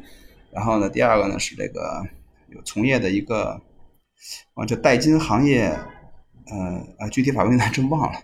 [0.52, 2.04] 然后呢，第二个呢是这个
[2.54, 3.62] 有从业的一个，
[4.54, 5.66] 啊，这代金行业，
[6.46, 8.20] 呃啊，具体法规还真忘了。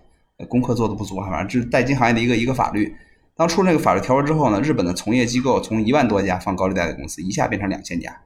[0.48, 2.96] 功课做的不足啊，反正这是代金行业的一个一个法律。
[3.36, 8.22] 当出了那个法律条文之后呢，日本的从业机构从一万多家放高利贷的公司，一下变成两千家。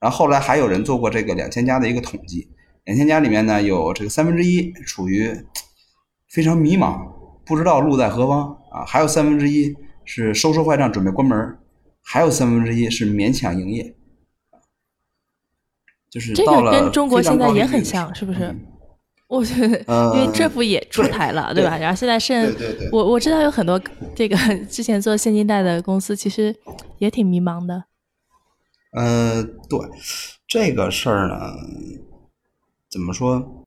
[0.00, 2.48] 然后后来还有人做过这个两千家的一个统计，
[2.84, 5.32] 两千家里面呢，有这个三分之一处于
[6.28, 7.08] 非常迷茫，
[7.44, 11.58] 不知道路在何方啊，还有三分之一是收收坏账准备关门，
[12.02, 13.94] 还有三分之一是勉强营业。
[16.10, 18.54] 就是这个跟中国现在也很像，是不是？
[19.28, 21.76] 我觉得，因为政府也出台了，对吧？
[21.76, 22.56] 然后现在甚
[22.90, 23.78] 我我知道有很多
[24.16, 24.34] 这个
[24.70, 26.56] 之前做现金贷的公司，其实
[26.96, 27.84] 也挺迷茫的。
[28.92, 29.78] 呃，对
[30.46, 31.52] 这个事儿呢，
[32.90, 33.66] 怎么说？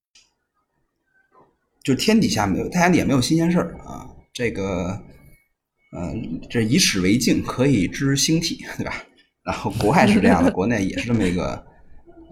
[1.84, 4.10] 就天底下没有，大家也没有新鲜事儿啊。
[4.34, 5.00] 这个，
[5.96, 8.94] 嗯，这以史为镜，可以知兴替，对吧？
[9.44, 11.64] 然后国外是这样的， 国内也是这么一个。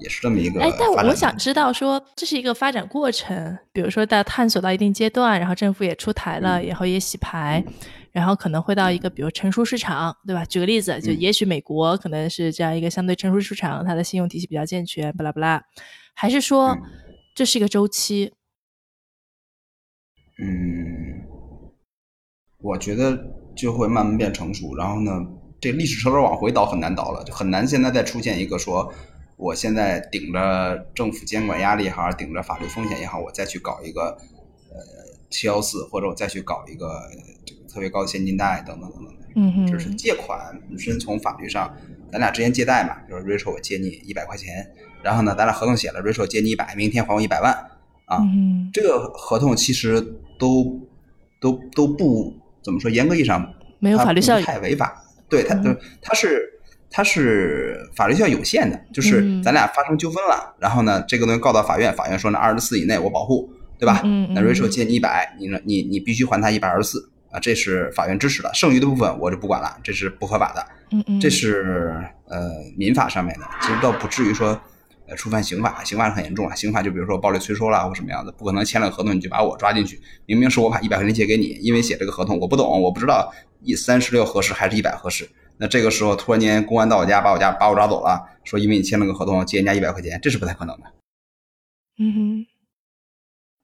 [0.02, 7.64] 也是这么一个，哎，但我想知道，说这是一个发展过程，比如说到探索到一定阶段，然后政府也出台了，然后也洗牌，
[8.12, 10.46] 然后可能会到一个比如成熟市场，对吧？
[10.46, 15.62] 举个例子，就也许美国可能是这样一个相对成熟市场，它的信用体系比较健全，巴拉巴拉，
[16.14, 16.78] 还是说
[17.36, 18.34] 这是一个周期？
[20.42, 21.26] 嗯，
[22.60, 23.18] 我觉得
[23.56, 25.12] 就会慢慢变成熟，然后呢，
[25.60, 28.94] 这历史车轮往回倒很难倒了，就很难现在再出现一个说。
[29.40, 34.18] 我现在顶着政府监管压力也好，顶着法律风险也好，我再去搞一个
[34.70, 34.76] 呃
[35.30, 37.10] 七幺四，或者我再去搞一个
[37.46, 39.14] 这个特别高的现金贷等等等等。
[39.36, 41.74] 嗯哼，就是借款本身从法律上，
[42.12, 44.70] 咱俩之间借贷嘛，就是 Rachel 我借你一百块钱，
[45.02, 47.54] 然后呢，咱俩合同写了，Rachel 借你一百，明天还我一百万
[48.04, 48.20] 啊。
[48.74, 50.02] 这个合同其实
[50.38, 50.86] 都
[51.40, 55.02] 都都不怎么说，严格意义上没有法律效益，太违法。
[55.30, 56.59] 对，它对它是。
[56.92, 63.48] 它是法律效有限的，就是咱俩发生纠纷了，然后呢，这个东西告到法院，法院说呢二十四以内我保护，
[63.78, 64.02] 对吧？
[64.34, 70.66] 那 Rachel 借你一百，你呢，你你必须还他一百二十四啊，这是法院支持的，剩余的部分我就不管了，这是不合法的。
[70.92, 74.60] 嗯嗯，这是呃民法上面的，其实倒不至于说
[75.08, 85.30] 呃触犯刑法，刑法很严重啊，刑法就比如说暴力催收啦或什么样的，不可能签了合同你就把我抓进去，明明是我把一百块钱借给你，因为写这个合同我不懂，我不知道一三十六合适还是一百合适。
[85.62, 90.94] 那这个时候突然间公安到我家把我家把我抓走了，说因为你签了个合同借人家一百块钱，这是不太可能的。
[91.98, 92.46] 嗯哼。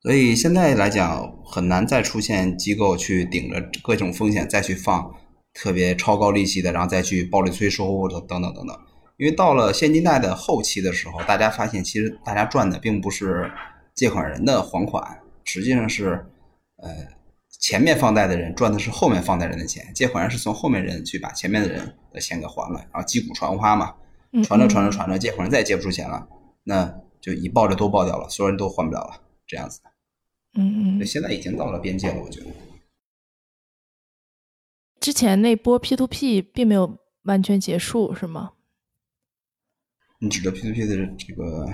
[0.01, 5.15] 所以现在来讲很难再出现机构去顶着各种风险再去放
[5.53, 8.77] 特别超高利息的，然后再去暴力催收等等等等。
[9.17, 13.49] 因为到了现金贷的后期的时候，大家发现其实大家赚的并不是
[13.93, 16.25] 借款人的还款，实际上是
[16.75, 17.14] 呃。
[17.59, 23.95] 前面放贷的人赚的是后面放贷人的钱，借款人是从后面人去把前面的人的钱给还了，然后击鼓传花嘛，
[24.43, 26.27] 传着传着传着，借款人再也借不出钱了，
[26.63, 29.79] 那就一爆着都爆掉了，所有人都还不了了，这样子。
[30.53, 31.05] 嗯嗯。
[31.05, 32.47] 现在已经到了边界了，我觉得。
[34.99, 38.53] 之前那波 P to P 并没有完全结束，是吗？
[40.19, 41.67] 你指的 P to P 的这个？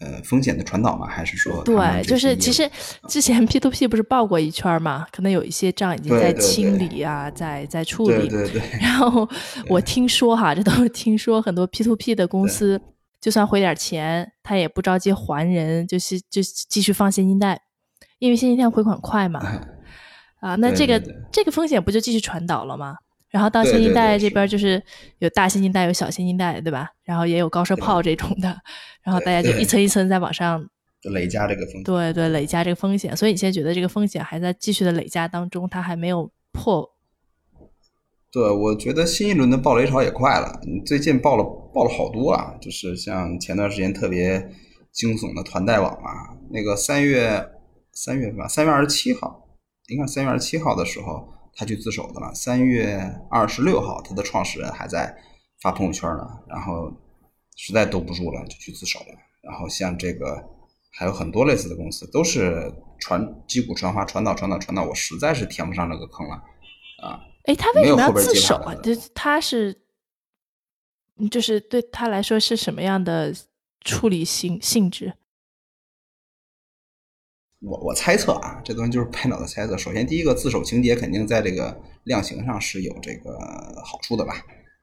[0.00, 1.06] 呃，风险的传导吗？
[1.06, 2.68] 还是说对，就是其实
[3.08, 5.06] 之前 P to P 不是爆过一圈嘛？
[5.12, 8.28] 可能有一些账已经在清理啊，在在处理。
[8.28, 8.62] 对对对。
[8.80, 9.26] 然后
[9.70, 12.80] 我听说哈，这都是听说，很多 P to P 的公司
[13.20, 17.60] 就算回点钱，他也不着急还人，就是就继续放现金贷，
[18.18, 19.40] 因为现金贷回款快嘛。
[20.40, 21.00] 啊，那这个
[21.32, 22.96] 这个风险不就继续传导了吗？
[23.34, 24.80] 然后到对对现金贷这边就是
[25.18, 26.88] 有大现金贷，有小现金贷，对吧？
[27.02, 28.56] 然后也有高射炮这种的，
[29.02, 30.64] 然后大家就一层一层在往上，
[31.02, 31.82] 就累加这个风险。
[31.82, 33.16] 对对，累加这个风险。
[33.16, 36.88] 所以你现在觉得这个风险还在继续的累加当中，它还没有破。
[38.30, 40.60] 对，我觉得新一轮的暴雷潮也快了。
[40.62, 41.42] 你最近爆了
[41.74, 44.48] 爆了好多啊，就是像前段时间特别
[44.92, 47.50] 惊悚的团贷网啊，那个三月
[47.90, 49.48] 三月份吧，三月二十七号，
[49.88, 52.34] 应该三月二十七号的时候他去自首的了。
[52.34, 52.98] 三月
[53.30, 55.16] 二十六号，他的创始人还在
[55.60, 56.92] 发朋友圈呢，然后
[57.56, 59.06] 实在兜不住了，就去自首了。
[59.40, 60.42] 然后像这个
[60.90, 66.34] 还有很多类似的公司，都是传击鼓传花，传导传导传导，我实在是填不上这个坑了
[67.02, 67.20] 啊。
[67.44, 68.58] 哎，他为什么要自首啊？
[68.58, 69.82] 接盘的就是他是，
[71.16, 73.34] 嗯就是对他来说是什么样的
[73.82, 75.12] 处理性性质？
[77.64, 79.76] 我我猜测啊，这东西就是拍脑袋猜测。
[79.76, 83.38] 首先，第一个自首情节肯定在这个量刑上是有这个
[83.84, 84.34] 好处的吧，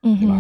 [0.04, 0.36] 嗯对吧。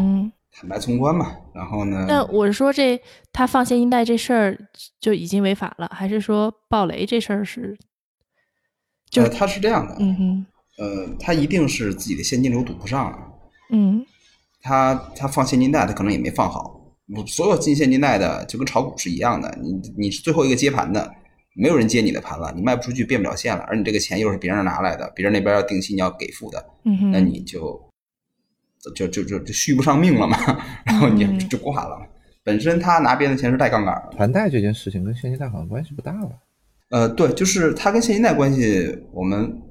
[0.54, 1.36] 坦白从宽嘛。
[1.54, 3.00] 然后呢，那我是说这
[3.32, 4.58] 他放现金贷这事儿
[5.00, 7.78] 就已经违法了，还是说暴雷这事儿是？
[9.10, 10.46] 就呃，他是这样的，嗯哼，
[10.78, 13.18] 呃，他一定是自己的现金流堵不上了，
[13.72, 14.06] 嗯
[14.62, 16.80] 他他放现金贷，他可能也没放好。
[17.16, 21.14] 我所有进现金贷的就跟炒股是一样的，你你是最后一个接盘的，
[21.56, 27.90] 没有人接你的盘了，你卖不出去，变不了现了，而你这个钱又是别人拿来的，别人那边要定期你要给付的，嗯哼，那你就
[28.96, 30.38] 就就就就续不上命了嘛，
[30.86, 31.98] 然后你嗯就挂了。
[32.44, 36.32] 本身他拿别人的钱是带杠杆的，团贷这件事情跟现金贷好像关系不大吧？
[36.90, 39.62] 呃，对，就是他跟现金贷关系，我们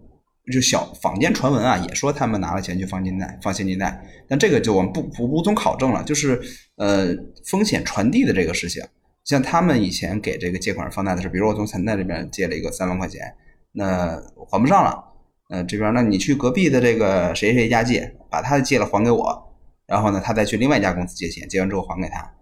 [0.53, 6.41] 就小坊间传闻啊，也说他们拿了钱去放金贷，放现金贷，但这个就我们不不无从考证了，就是
[6.77, 7.09] 呃
[7.45, 8.83] 风险传递的这个事情，
[9.25, 13.35] 像他们以前给这个借款人放贷的时候，比如我从存贷这边借了一个三万块钱，
[13.73, 15.05] 那还不上了，
[15.49, 19.53] 呃这边那你去隔壁的这个谁谁家借，把他的借了还给我，
[19.87, 22.33] 然后呢他再去另外一家公司借钱，借完之后还给他，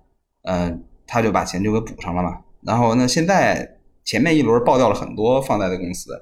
[0.43, 3.75] 呃他就把钱就给补上了嘛，然后呢现在。
[4.05, 6.19] 前面一轮爆掉了很多放贷的公司，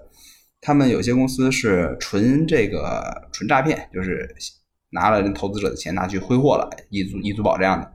[0.60, 4.28] 他们有些公司是纯这个纯诈骗，就是
[4.90, 7.88] 拿了人投资者的钱拿去挥霍了，易租易租宝这样的；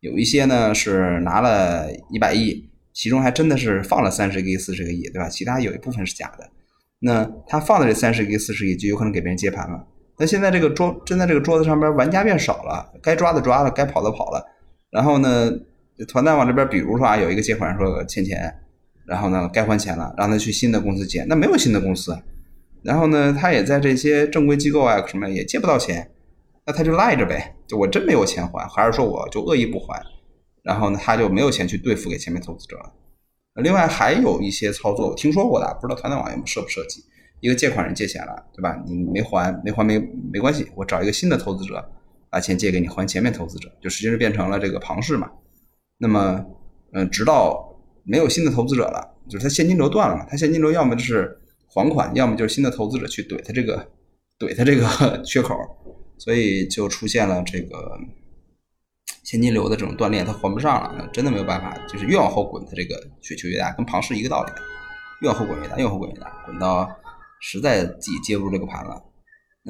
[0.00, 5.28] 有一些呢是拿了一百亿，其中还真的是放了三十个亿、四十个亿，对吧？
[5.28, 6.48] 其他有一部分是假的。
[7.00, 9.86] 那他放的这三十个亿、四十亿就有可能给别人接盘了。
[10.18, 14.44] 那现在这个桌真在这个桌子上边，玩家变少了，该抓的抓了，该跑的跑了。
[14.90, 15.50] 然后呢，
[16.08, 18.54] 团贷网这边，比如说啊，有一个借款说欠钱。
[19.06, 22.14] 然后呢，该还钱了，让他去新的公司借，那没有新的公司，
[22.82, 26.10] 然后呢，他也在这些正规机构啊什么也借不到钱，
[26.66, 30.02] 那他就赖着呗，就我真没有钱还，还是说我就恶意不还，
[30.62, 32.92] 然后呢，他就没有钱去兑付给前面投资者了。
[33.62, 37.04] 另外还有一些操作，我听说过的，不知道团贷网有没有涉不涉及？
[37.40, 38.82] 一个借款人借钱了，对吧？
[38.86, 39.98] 你没还，没还没
[40.32, 41.88] 没关系，我找一个新的投资者
[42.30, 45.30] 把钱借给你还前面投资者，就实际上变成了这个庞氏嘛。
[45.98, 46.44] 那么，
[46.92, 47.66] 嗯，直到。
[48.10, 50.24] 没有新的投资者了，就是他现金流断了嘛。
[50.30, 53.86] 他现金流要么就是还款，要么就是新的投资者去怼他这个
[54.38, 54.86] 怼他这个
[55.22, 55.54] 缺口，
[56.18, 57.98] 所以就出现了这个
[59.22, 64.52] 现金流的这种断裂，他还不上了，真的没有办法，就是越往后滚，他这个雪球越大，跟庞氏一个道理，
[65.22, 66.88] 越往后滚越大，越往后滚越大，滚到
[67.40, 69.04] 实在自己接不住这个盘了，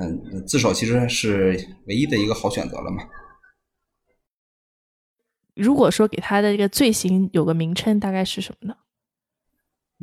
[0.01, 3.03] 嗯，自首其实是唯一的一个好选择了嘛。
[5.55, 8.77] 如果说给他的这个罪行有个名称，大概是什么呢？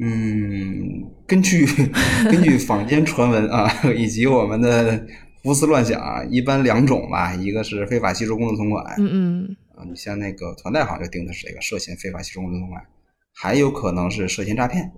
[0.03, 1.65] 嗯，根据
[2.29, 5.07] 根据坊间传闻啊，以及我们的
[5.45, 12.83] 胡思乱想啊，一般两种吧，一个是非法吸收公众存款，嗯嗯啊，你像那个团贷好像就定的是这个涉嫌非法吸收公众存款，
[13.31, 14.91] 还有可能是涉嫌诈骗。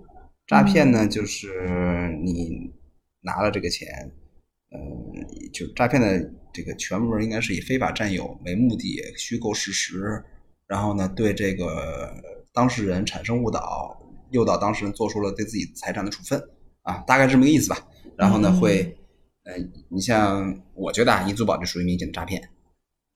[0.46, 2.72] 诈骗呢，就是你
[3.20, 4.10] 拿了这个钱，
[4.70, 4.78] 呃，
[5.52, 10.24] 就诈骗的这个全文应该是以非法占有为目的，虚构事实。
[10.66, 12.10] 然后呢，对这个
[12.54, 13.94] 当事人产生误导，
[14.30, 16.42] 诱导当事人做出了对自己财产的处分，
[16.84, 17.76] 啊，大概这么个意思吧。
[18.16, 18.97] 然后呢，嗯会，
[19.48, 19.54] 呃，
[19.88, 22.50] 你像我觉得啊，易租宝就属于明显的诈骗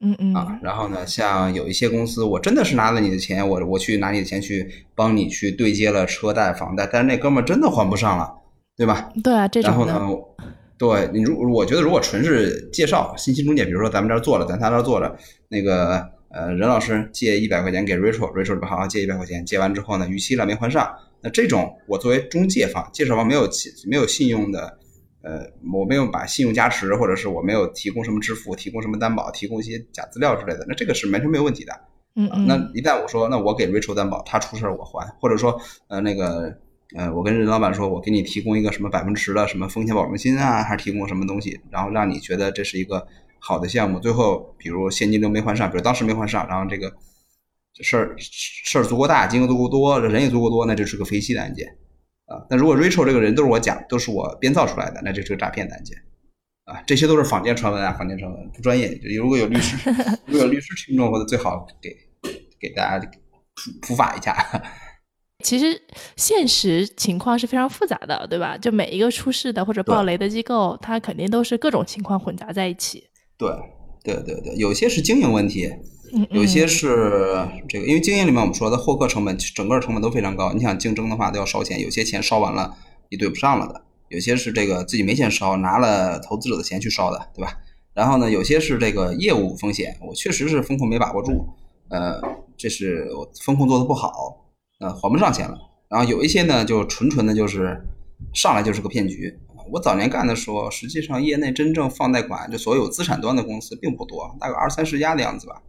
[0.00, 0.58] 嗯嗯啊。
[0.62, 8.32] 然后呢，像有一些公司，我真的是拿了你的钱，我我去拿你的钱去帮你去对接了车贷、房贷，但是那哥们儿真的还不上了，
[8.78, 9.12] 对吧？
[9.22, 10.44] 对啊，这种然后，呢，
[10.78, 15.14] 对你如我觉得如果纯是介绍信息中介，比如说咱们这儿做了，咱他这儿做了，
[15.48, 20.90] 那个呃任老师借一百块钱给 Rachel，Rachel 说好好借一百块钱，借完之后呢逾期了没还上，
[21.20, 23.46] 那这种我作为中介方、介绍方没有
[23.86, 24.78] 没有信用的，
[25.22, 31.72] 呃我没有把信用加持，或者是我没有提供什么支付、提供什么担保、提供一些假资料之类的，那这个是完全没有问题的。
[32.14, 35.58] 嗯嗯，啊那一旦我说，那我给 Rachel 担保，他出事儿我还，或者说，
[35.88, 36.54] 呃，那个，
[36.94, 43.06] 呃，我跟任老板说，我给你提供一个什么百分之十的什么风险保证金啊，还是提供什么东西，然后让你觉得这是一个
[43.38, 46.92] 好的项目，最后比如现金流没还上，比如当时没还上，然后这个
[47.72, 51.74] 这事儿事儿足够大，金额足够多，人也足够多，那就是个非息的案件
[52.32, 52.46] 啊。
[52.50, 55.96] 那如果 Rachel 这个人都是我讲，都是我编造出来的，那这是个诈骗的案件
[56.64, 56.82] 啊。
[56.86, 58.98] 这些都是坊间传闻啊，坊间传闻不专业。
[59.18, 59.76] 如果有律师，
[60.26, 61.94] 如果有律师听众，或者最好给
[62.58, 63.06] 给大家
[63.54, 64.34] 普普法一下。
[65.44, 65.82] 其实
[66.16, 68.56] 现实情况是非常复杂的，对吧？
[68.56, 73.02] 就每一个出事的或者爆雷的机构，它肯定都是各种情况混杂在一起。
[73.36, 73.50] 对，
[74.04, 75.80] 对，对，对，有些是经营问题，嗯，
[76.30, 80.52] 有些是这个，因为经营里面我们说的获客成本，整个成本都非常高。
[80.52, 82.76] 你想竞争的话都要烧钱，有些钱烧完了
[83.10, 87.56] 你对不上了的，有些是这个自己没钱烧，拿了投资者的钱去烧的，对吧？
[87.94, 91.48] 然后呢，有些是这个业务风险，我确实是风控没把握住，
[91.88, 92.20] 呃，
[92.56, 94.38] 这是我风控做的不好。
[94.80, 95.56] 呃，还不上钱了。
[95.88, 97.80] 然后有一些呢，就纯纯的就是
[98.34, 99.38] 上来就是个骗局。
[99.70, 105.62] 我早年干的时候，实际上业内真正放贷款就所有资产端的公司并不多，大概二三十家的样子吧。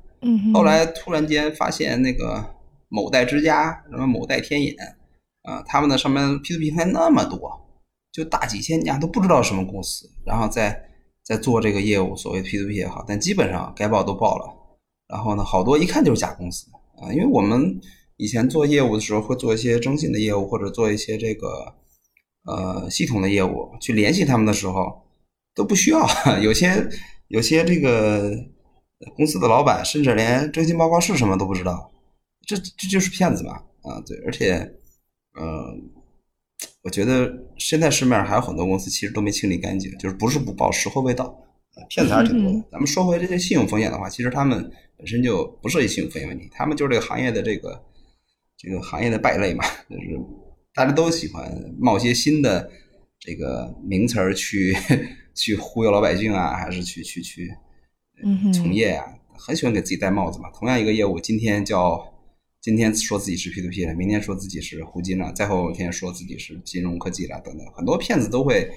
[0.53, 2.55] 后来突然间发现那个
[2.89, 4.75] 某贷之家、什么某贷天眼，
[5.43, 7.39] 啊，他们的上面 P to P 还那么多，
[8.11, 10.83] 就大几千家都不知道什么公司，然后在
[11.23, 14.45] 在做这个业务，所谓 P to P 也好，但基本上该报都报了。
[15.07, 16.67] 然后呢，好多一看就是假公司
[17.01, 17.79] 啊，因为我们。
[18.17, 21.73] 以前做业务的时候，会做一些征信的业务，或者做一些这个
[22.45, 23.71] 呃系统的业务。
[23.81, 25.01] 去联系他们的时候，
[25.55, 26.07] 都不需要。
[26.39, 26.87] 有些
[27.27, 28.31] 有些这个
[29.15, 31.91] 公司的老板，甚至连征信报告是什么都不知道。
[32.45, 33.53] 这这就是骗子嘛？
[33.81, 34.17] 啊，对。
[34.25, 34.57] 而且，
[35.39, 35.91] 嗯，
[36.81, 41.33] 我觉得现在市面上还有很多公司，其实都没清理干净，就是不是不报，时候未到，
[41.89, 42.63] 骗子还是挺多的。
[42.71, 47.83] 咱们说回这些信用风险的话，其实他们本身就不涉及信用风险问题，他们就是这个行业的这个。
[48.55, 50.17] 这个行业的败类嘛，就是
[50.73, 52.71] 大家都喜欢冒些新的
[53.19, 54.73] 这个名词儿去
[55.35, 57.53] 去忽悠老百姓啊，还是去去去
[58.53, 59.05] 从业啊，
[59.37, 60.49] 很喜欢给自己戴帽子嘛。
[60.51, 62.13] 同样一个业务，今天叫
[62.61, 68.71] 今天说自己是 P to P 了，明天说自己是互金了，再后天说自己是金融科技了，等等，很多骗子都会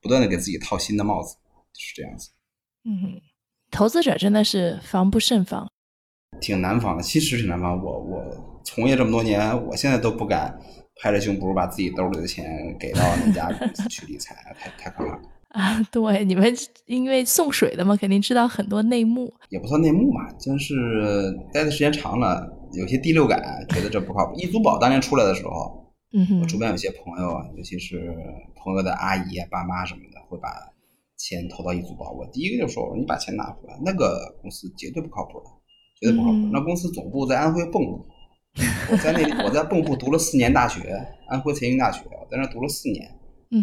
[0.00, 1.36] 不断的给自己套新的帽子，
[1.76, 2.30] 是这样子。
[2.84, 3.20] 嗯哼，
[3.70, 5.68] 投资者真的是防不胜防。
[6.40, 7.76] 挺难防的，其实挺难防。
[7.82, 10.58] 我我从业这么多年，我现在都不敢
[10.96, 15.22] 拍着胸脯把自己兜里的钱给到那家公 司去理财，太太可怕了。
[15.50, 16.54] 啊， 对，你们
[16.86, 19.32] 因为送水的嘛，肯定知道很多内幕。
[19.48, 24.34] 也不算内幕嘛，就是待的时间长了，有些第六感，觉得这不靠谱。
[24.36, 28.14] 易租宝当年出来的时候，嗯哼，我周边有些朋友啊，尤其是
[28.56, 30.48] 朋友的阿姨啊、爸妈什么的，会把
[31.16, 32.12] 钱投到易租宝。
[32.12, 35.46] 我第一个就说，你把钱拿回来，那个公司绝对不靠谱的。
[36.00, 36.48] 绝对不靠谱。
[36.50, 38.06] 那公司总部在安徽蚌埠，
[38.90, 40.96] 我在那我在蚌埠读了四年大学，
[41.28, 43.06] 安徽财经大学，我在那读了四年。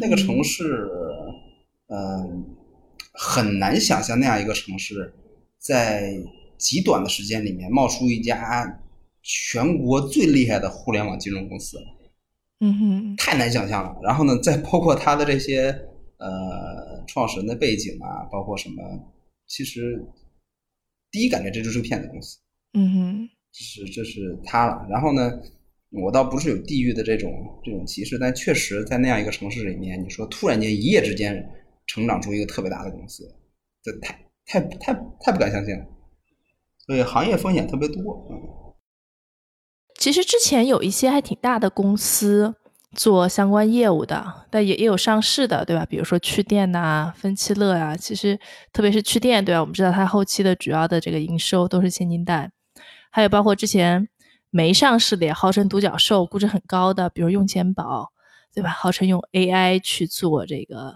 [0.01, 1.33] 那个城市，嗯，
[3.13, 5.13] 很难想象那样一个城市，
[5.59, 6.13] 在
[6.57, 8.81] 极短的时间里面冒出一家
[9.21, 11.77] 全国最厉害的互联网金融公司。
[12.59, 13.99] 嗯哼，太难想象了。
[14.01, 15.69] 然后呢，再包括他的这些
[16.17, 18.75] 呃创始人的背景啊，包括什么，
[19.47, 20.05] 其实。
[21.09, 22.37] 第一感觉这就是个骗子公司，
[22.73, 24.85] 嗯哼，这是这是他了。
[24.89, 25.39] 然后呢，
[25.89, 27.31] 我倒不是有地域的这种
[27.63, 31.49] 这种歧视，但确实在那样一个城市里面，你说突然间一夜之间
[31.87, 33.23] 成长出一个特别大的公司，
[33.81, 34.13] 这太
[34.45, 35.85] 太太太不敢相信了。
[36.85, 38.27] 所以行业风险特别多。
[38.29, 38.37] 嗯，
[39.95, 42.55] 其实之前有一些还挺大的公司。
[42.95, 45.85] 做相关业务的，但也也有上市的，对吧？
[45.85, 48.39] 比如说趣店呐、分期乐啊，其实
[48.71, 49.59] 特别是趣店，对吧？
[49.59, 52.49] 我们知道它后期的主要的这个营收都是现金贷，
[53.11, 54.07] 还有包括之前
[54.49, 58.09] 没上市的，也号称独角兽、估值很高的，比如用钱宝，
[58.51, 58.69] 对吧？
[58.69, 60.95] 号称用 AI 去做这个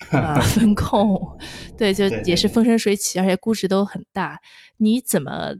[0.10, 1.38] 呃风控，
[1.76, 4.40] 对，就也是风生水起，而且估值都很大。
[4.78, 5.54] 你怎么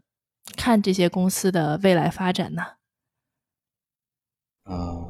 [0.57, 2.63] 看这些公司的未来发展呢？
[4.65, 5.07] 啊。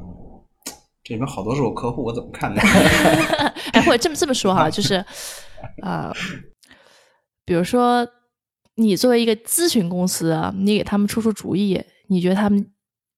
[1.03, 2.61] 这里面好多是我客户，我怎么看呢？
[3.73, 5.03] 哎，或者这么这么说哈，就是，
[5.81, 6.13] 呃，
[7.43, 8.07] 比如说
[8.75, 12.71] 你作为一个咨询公司啊，你给他们出出主意，你觉得他们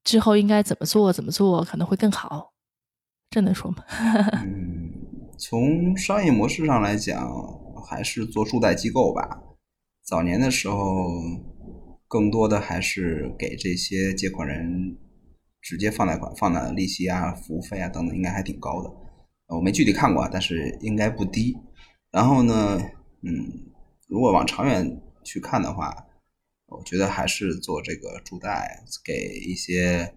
[0.05, 1.11] 之后应该怎么做？
[1.11, 2.53] 怎么做可能会更好？
[3.29, 3.83] 这能说吗？
[4.45, 5.02] 嗯，
[5.37, 7.31] 从商业模式上来讲，
[7.85, 9.43] 还是做助贷机构吧。
[10.03, 11.07] 早年的时候，
[12.07, 14.97] 更多的还是给这些借款人。
[15.65, 18.93] 直接放贷款，放的利息啊、服务费啊等等，应该还挺高的。
[19.47, 21.55] 我没具体看过，但是应该不低。
[22.11, 22.77] 然后呢，
[23.21, 23.71] 嗯，
[24.09, 26.05] 如果往长远去看的话，
[26.67, 30.13] 我觉得还是做这个助贷，给一些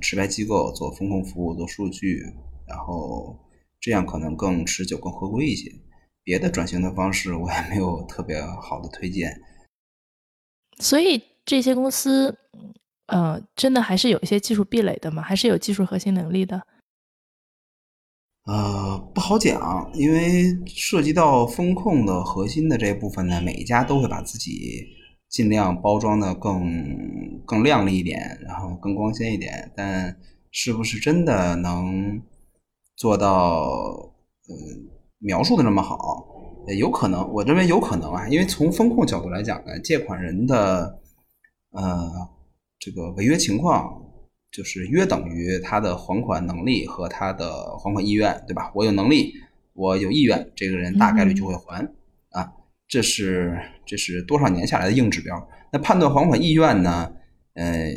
[0.00, 2.22] 持牌机构做风控服务、做数据，
[2.66, 3.38] 然后
[3.80, 5.70] 这样可能更持久、更合规一些。
[6.22, 9.40] 别的转型的方式，我也没有特别好的推荐。
[10.78, 12.38] 所以这些公司，
[13.06, 15.22] 呃，真的还是有一些技术壁垒的吗？
[15.22, 16.62] 还是有技术核心能力的？
[18.44, 24.86] 呃，不好讲，因为涉及到风控的核心的这部分呢，每一家都会把自己
[25.28, 30.16] 尽量包装的更更亮丽一点，然后更光鲜一点，但
[30.50, 32.22] 是不是真的能
[32.98, 34.12] 做到
[34.48, 34.54] 呃
[35.18, 36.26] 描述的那么好？
[36.76, 41.00] 有可能，我认为有可能啊，因为从风控角度来讲呢，借款人的
[41.70, 42.28] 呃
[42.78, 44.04] 这个违约情况。
[44.50, 48.72] 就是约等于他的还款能力和他的还款意愿，对吧？
[48.74, 49.34] 我有能力，
[49.74, 51.86] 我有意愿，这个人大概率就会还
[52.30, 52.50] 啊。
[52.88, 55.48] 这是这是多少年下来的硬指标。
[55.70, 57.12] 那判断还款意愿呢？
[57.54, 57.92] 呃，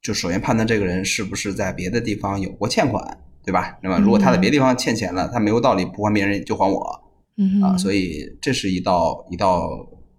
[0.00, 3.78] 就首先判断这个人是不是在别的地方有过欠款，对吧？
[3.82, 7.02] 那么如果他在别的地方欠钱了，他没有道理不还别人就还我
[7.62, 7.76] 啊。
[7.76, 9.68] 所以这是一道一道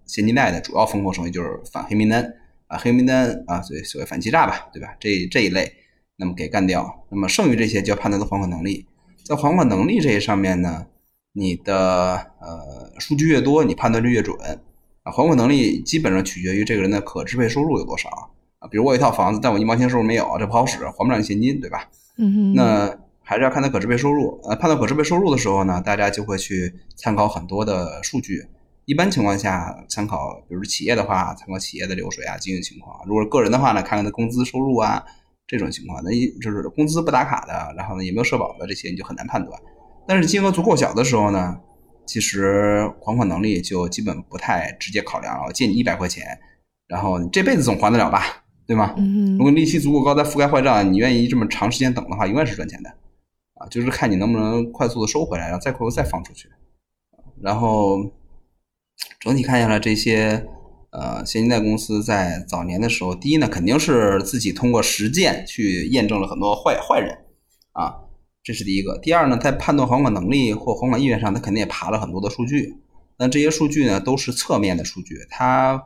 [0.05, 2.33] 现金贷的主要风控手续，就是反黑名单。
[2.67, 4.95] 啊，黑名单啊，所以所谓反欺诈吧，对吧？
[4.99, 5.71] 这这一类，
[6.17, 7.05] 那么给干掉。
[7.11, 8.87] 那么剩余这些就要判断的还款能力。
[9.23, 10.87] 在还款能力这一上面呢，
[11.33, 14.35] 你的呃数据越多，你判断就越准。
[15.03, 18.09] 啊，还款能力基本上取决于这个人的可支配收入有多少
[18.57, 18.67] 啊。
[18.71, 21.87] 比如我有一套房子，但我一毛钱收入没有，这不好使，还不上现金，对吧？
[22.17, 22.87] 嗯那
[23.33, 24.39] 还是要看他可支配收入。
[24.43, 28.45] 呃，判断可支配收入的时候呢，大家就会去参考很多的数据。
[28.85, 35.03] 一般情况下，参考，比如企业的话，参考企业的流水啊、经营情况；如果是个人的话呢，看看他工资收入啊
[35.47, 35.99] 这种情况。
[36.03, 39.59] 那一就是工资不打卡的，然后呢也没有社保的这些，你就很难判断。
[40.07, 41.57] 但是金额足够小的时候呢，
[42.05, 45.51] 其实还款能力就基本不太直接考量了。
[45.51, 46.37] 借你一百块钱，
[46.87, 48.93] 然后你这辈子总还得了吧，对吗？
[48.97, 49.37] 嗯。
[49.37, 52.93] 如果利息足够高，再覆盖坏账，你愿意这么长时间等的话，永远是赚钱的。
[53.69, 56.49] 就是看你能不能快速的收回来，然后再快速再放出去，
[57.41, 58.11] 然后。
[59.19, 60.45] 整体看下来，这些
[60.91, 67.17] 呃现金贷公司在早年的时候，第一呢，肯定是自己通过实践去验证了很多坏坏人
[67.71, 67.95] 啊，
[68.43, 68.97] 这是第一个。
[68.99, 72.75] 第二呢，在判断还款能力或还款意愿上，他肯定也爬了很多的数据。
[73.17, 75.83] 那这些数据呢，都是侧面的数据，它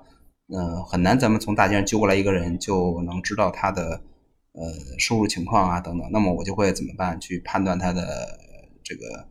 [0.50, 4.02] 呃很难咱们从大街上揪过来一个人就能知道他的
[4.58, 6.10] 呃收入情况啊等等。
[6.12, 7.18] 那么我就会怎么办？
[7.22, 8.38] 去判断他的
[8.84, 9.30] 这个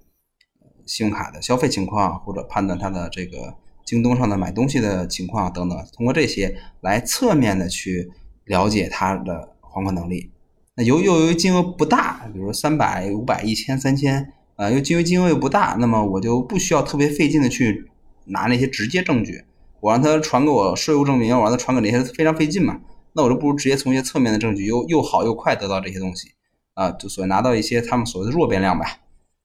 [0.87, 3.57] 信用卡的消费情况，或者判断他的这个。
[3.87, 8.11] 京东上的买东西的情况等等，通过这些来侧面的去
[8.45, 10.33] 了解他的还款能力。
[10.75, 17.89] 那由由于金额不大，比如三百、五百、一千、三千，呃，又因为金额又不大，那么我就不需要特别费劲的去
[18.25, 19.45] 拿那些直接证据。
[19.79, 22.81] 我让他传给我税务证明，我让他传给那些非常费劲嘛。
[23.17, 26.29] 那我就不如直接从一些侧面的证据，又又好又快得到这些东西
[26.75, 28.87] 啊，就所谓拿到一些他们所谓的弱变量吧。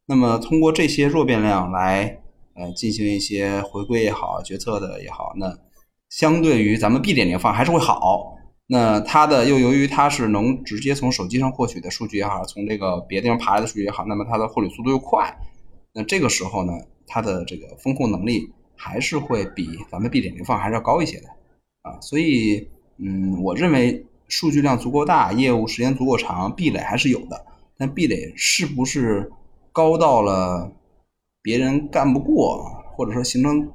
[0.05, 2.19] 那么通过这些弱变量来。
[2.53, 5.57] 呃，进行一些回归也好，决策的也好，那
[6.09, 8.35] 相对于咱们 B 点零放还是会好。
[8.67, 15.33] 那它的又由于它是能直接从手机上获取的数据也好，从这个别的地方爬来的数据也好，那么它的获取速度又快。
[15.93, 16.73] 那这个时候呢，
[17.07, 21.29] 它的这个风控能力还是会比咱们 B 点零放还是要高一些的
[21.83, 22.01] 啊。
[22.01, 22.67] 所以，
[23.03, 27.45] 嗯，我认为数据量足够大，业务时间足够长，壁垒还是有的。
[27.77, 29.31] 但壁垒是不是
[29.71, 30.71] 高到了？
[31.43, 33.67] 别人干不过，或者说形成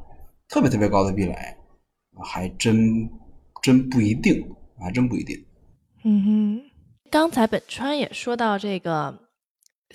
[0.48, 1.34] 特别特别高的壁垒，
[2.22, 3.10] 还真
[3.60, 4.48] 真不一定，
[4.78, 5.36] 还真不一定。
[6.04, 6.70] 嗯哼，
[7.10, 9.18] 刚才本川也说到这个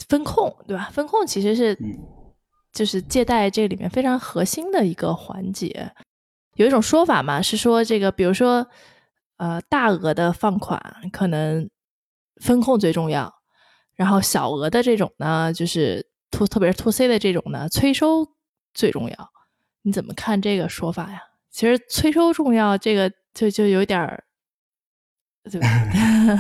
[0.10, 0.90] 风控，对吧？
[0.92, 1.78] 风控其实是
[2.74, 5.90] 就是借贷这里面非常核心的一个环节。
[6.56, 8.68] 有一种说法嘛，是说这个，比如说
[9.42, 10.80] 呃，大额的放款
[11.12, 11.68] 可能
[12.44, 13.34] 风控最重要，
[13.96, 16.06] 然后小额的这种呢，就是。
[16.32, 18.26] to 特别是 to C 的这种呢，催收
[18.74, 19.32] 最重要。
[19.82, 21.20] 你怎么看这个说法呀？
[21.52, 24.24] 其实催收重要，这个就就有点儿，
[25.52, 25.68] 对吧？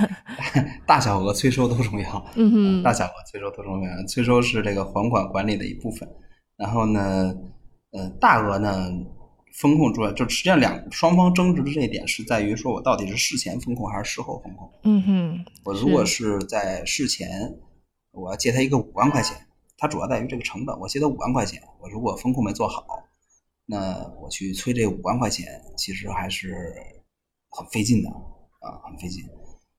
[0.87, 2.25] 大小额催收都重要。
[2.35, 3.89] 嗯哼，大小额催收都重要。
[4.07, 6.07] 催收是这个还款管理的一部分。
[6.55, 7.33] 然后呢，
[7.91, 8.87] 呃，大额呢，
[9.53, 14.71] 风控主要就实际上两双方争执的这一点是在于说我到底是事前风控还是事后风控。
[14.83, 17.29] 嗯哼，我如果是在事前，
[18.11, 19.35] 我要借他一个五万块钱。
[19.77, 20.79] 它主要在于这个成本。
[20.79, 22.85] 我借他五万块钱，我如果风控没做好，
[23.65, 26.71] 那我去催这五万块钱，其实还是
[27.49, 29.23] 很费劲的啊，很费劲。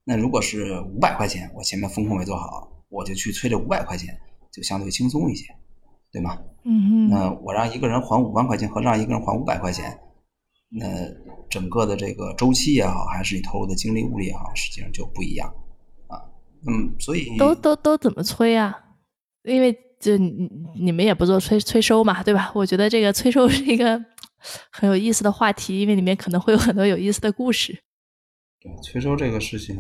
[0.03, 4.19] 那如果是五百块钱，我前面风控没做好，我就去催这五百块钱，
[4.53, 5.47] 就相对轻松一些，
[6.11, 6.37] 对吗？
[6.65, 7.09] 嗯嗯。
[7.09, 9.99] 那我让一个人还五万块钱和让一个人还五百块钱，
[10.71, 10.87] 那
[11.51, 15.49] 整个的这个周期也好，还是你投入的精力物力也好，实际上就不一样
[16.09, 16.17] 啊。
[16.67, 18.79] 嗯，所以都都都怎么催啊？
[19.45, 20.49] 因为就你
[20.81, 22.51] 你们也不做催催收嘛，对吧？
[22.55, 24.01] 我觉得这个催收是一个
[24.71, 27.83] 很有意思的话题，因为里面可能会有很多有意思的故事。
[28.61, 29.77] 对催收这个事情，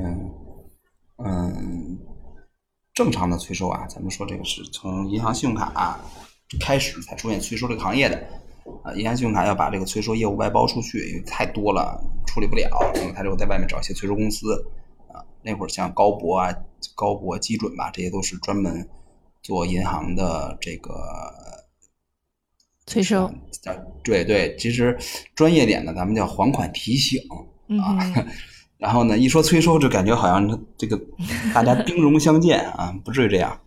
[1.25, 1.99] 嗯，
[2.93, 6.01] 正常的催收啊，咱们说这个是从银行信用卡
[6.59, 8.17] 开始才出现催收这个行业的
[8.83, 8.93] 啊。
[8.95, 14.55] 银行信用卡要把这个催收业务外包出去，因为太多了，处理不了，那么他就在外面找一些催收公司
[15.13, 15.23] 啊。
[15.43, 16.55] 那会儿像高博啊、
[16.95, 18.89] 高博基准吧，这些都是专门
[19.43, 20.93] 做银行的这个
[22.87, 23.75] 催收啊，
[24.05, 24.97] 对对，其实
[25.35, 27.37] 专业点的咱们叫还款提醒啊。
[27.69, 27.79] 嗯
[28.79, 31.01] 然后呢，一说催收，就感觉好像这个
[31.55, 33.61] 大家兵戎相见啊，不至于这样啊。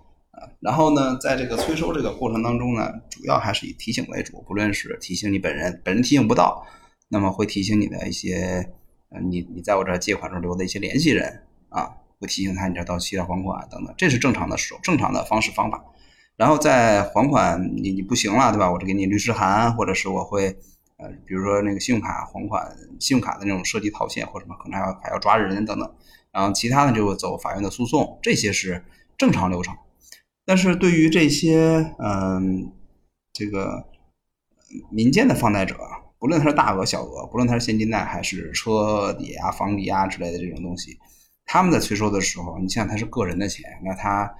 [0.59, 6.65] 然后呢，在这个催收这个过程当中呢，主要还是以提醒为主，不论是提醒你本人，本人提醒不到，
[7.09, 8.69] 那么会提醒你的一些，
[9.09, 15.83] 呃，你你在我这儿借款时候留的一些联系人啊，会提醒他你这到期了还款等等，这是正常的手正常的方式方法。
[16.37, 18.71] 然后在还款你你不行了，对吧？
[18.71, 20.57] 我就给你律师函，或者是我会。
[20.97, 25.93] 呃，比如说那个信用卡还款，信用卡的那种设计套现或什么，可能还要还要抓人等等，
[26.31, 28.81] 然后其他的就走法院的诉讼，这些是
[29.17, 29.75] 正常流程。
[30.45, 32.71] 但是对于这些嗯，
[33.33, 33.85] 这个
[34.91, 35.75] 民间的放贷者，
[36.19, 40.97] 不论他是大额小额，不论他是现金贷还是车抵押、房抵押之类的这种东西，
[41.45, 44.31] 他们在催收的时候，你想他是个人的钱，那他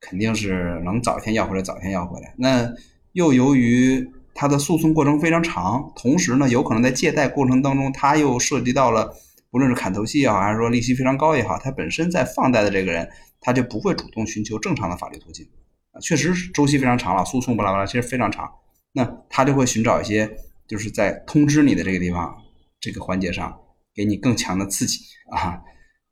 [0.00, 2.34] 肯定是能早一天要回来，早一天要回来。
[2.36, 2.72] 那
[3.12, 9.12] 又由于他的诉讼过程非常长，同时呢，有可能在借贷过程当中，他又涉及到了，
[9.50, 13.08] 不论是砍头息也好，还是说利息非常高也好，他本身在放贷的这个人，
[13.40, 15.48] 他就不会主动寻求正常的法律途径
[15.92, 18.50] 啊，确实是周期非常长了，诉讼巴拉巴拉，其实非常长，
[18.92, 20.30] 那他就会寻找一些，
[20.66, 22.36] 就是在通知你的这个地方
[22.80, 23.58] 这个环节上，
[23.94, 25.60] 给你更强的刺激啊，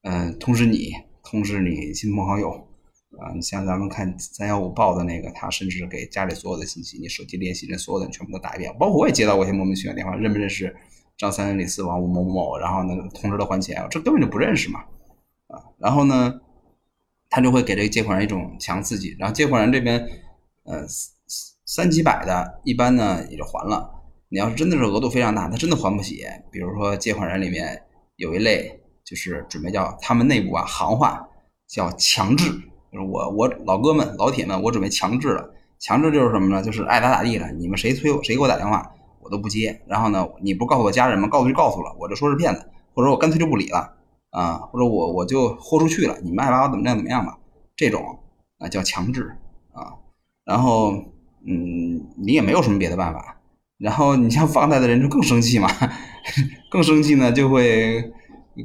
[0.02, 2.66] 嗯，通知你，通知你亲朋好友。
[3.18, 8.70] 啊，你像咱们看三幺五报的那个，他甚至给家里所有的信息，你手机联系人所有的人全部都打一遍。
[8.78, 10.76] 包括我也接到过一些莫名其妙电话，认不认识
[11.16, 14.80] 张三李四王五某某某，然后呢通知他还钱，这根本就不认识嘛，
[15.46, 16.38] 啊，然后呢，
[17.36, 20.08] 他就会给这个借款人一种强刺激，然后借款人这边，
[20.64, 20.86] 呃，
[21.66, 23.90] 三几百的，一般呢也就还了。
[24.30, 27.82] 你要是真的是额度非常大，他真的还不起，比如说借款人里面
[28.16, 31.28] 有一类就是准备叫他们内部啊行话
[31.68, 32.50] 叫强制。
[32.90, 35.52] 就是我我老哥们老铁们，我准备强制了。
[35.78, 36.62] 强制就是什么呢？
[36.62, 37.52] 就是爱咋咋地了。
[37.52, 39.78] 你们谁催我，谁给我打电话，我都不接。
[39.86, 41.28] 然后呢，你不告诉我家人吗？
[41.28, 43.95] 告诉就告诉了，我就说是骗子，或者我干脆就不理了
[44.36, 46.18] 啊，或者我我就豁出去了。
[46.22, 47.38] 你们爱把我怎么样怎么样吧。
[47.74, 48.20] 这种
[48.58, 49.36] 啊叫强制
[49.72, 49.94] 啊。
[50.44, 50.92] 然后
[51.46, 53.40] 嗯，你也没有什么别的办法。
[53.78, 55.68] 然后你像放贷的人就更生气嘛，
[56.70, 58.12] 更生气呢就会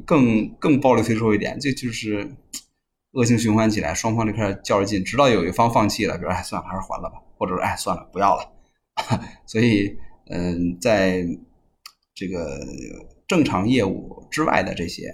[0.05, 2.35] 更更暴力催收一点，这就是。
[3.13, 8.49] 恶性循环起来，双方就开始较着劲，直到有一方放弃了，比如哎算了，还是还了吧，或者说哎算了，不要了。
[9.45, 9.97] 所以，
[10.29, 11.21] 嗯，在
[12.15, 12.57] 这个
[13.27, 15.13] 正常业务之外的这些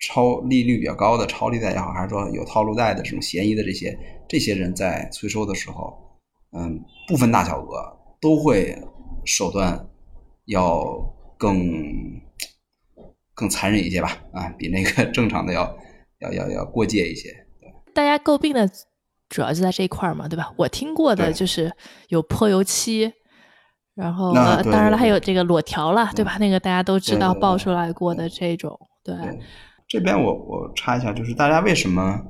[0.00, 5.96] 超利率比较高的超利贷也好，还是说有套路贷的这种嫌疑的这些这些人在催收的时候，
[6.52, 8.76] 嗯，不分大小额都会
[9.24, 9.88] 手段
[10.46, 10.84] 要
[11.38, 11.60] 更
[13.34, 14.18] 更残忍一些吧？
[14.32, 15.76] 啊，比那个 正常的要。
[16.20, 17.28] 要要要过界一些，
[17.92, 18.66] 大家诟病的
[19.28, 20.50] 主要就在这一块嘛，对吧？
[20.56, 21.70] 我听过的就是
[22.08, 23.12] 有泼油漆，
[23.94, 26.38] 然后当然了还有这个裸条了，对吧？
[26.38, 29.14] 那个大家都知道爆出来过的这种，对。
[29.88, 32.20] 这边我我插一下，就是大家为什么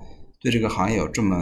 [0.41, 1.37] 对这个行业有这么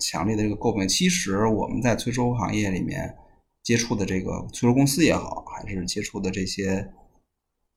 [0.00, 0.88] 强烈的这个诟病？
[0.88, 3.14] 其实我们在催收行业里面
[3.62, 6.92] 接触的这个催收公司也好，还是接触的这些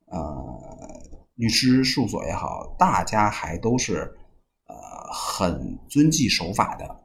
[0.08, 0.24] 呃。
[1.38, 4.10] 律师事务所也好，大家还都是
[4.70, 4.76] 呃
[5.12, 7.04] 很遵纪守法的，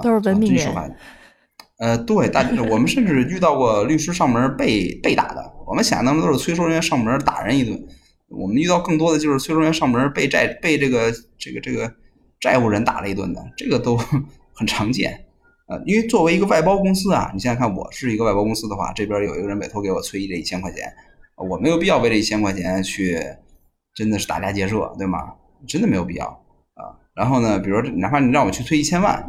[0.00, 0.96] 都是文明人。
[1.78, 5.52] 呃，对，大我们甚至遇到过律师上门被被打的。
[5.66, 7.84] 我们想那么都是催收人员上门打人一顿，
[8.28, 11.92] 我们遇到更多的就是催收员上门被债被这个这个这个
[12.40, 13.96] 债务人打了一顿的，这个都
[14.54, 15.24] 很常见。
[15.66, 20.92] 呃，因为作为一个外包公司啊，你现在看，我是一个外包公司的话，这边有一个人委托给我催这一千块钱，
[21.36, 23.18] 我没有必要为这一千块钱去。
[23.96, 25.34] 真的是打家劫舍，对吗？
[25.68, 26.26] 真的没有必要
[26.74, 26.98] 啊。
[27.14, 29.24] 然后呢，比如说，哪怕你让我去催一千万，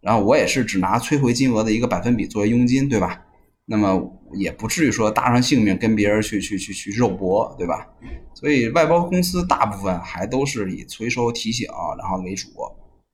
[0.00, 3.25] 然后我也是只拿催回金额的一个百分比作为佣金，对吧？
[3.68, 4.00] 那么
[4.34, 7.86] 也不至于说搭上性命跟别人去去去去肉搏，对吧？
[8.32, 12.48] 所以外包公司大部分还都是以催收提醒然后为主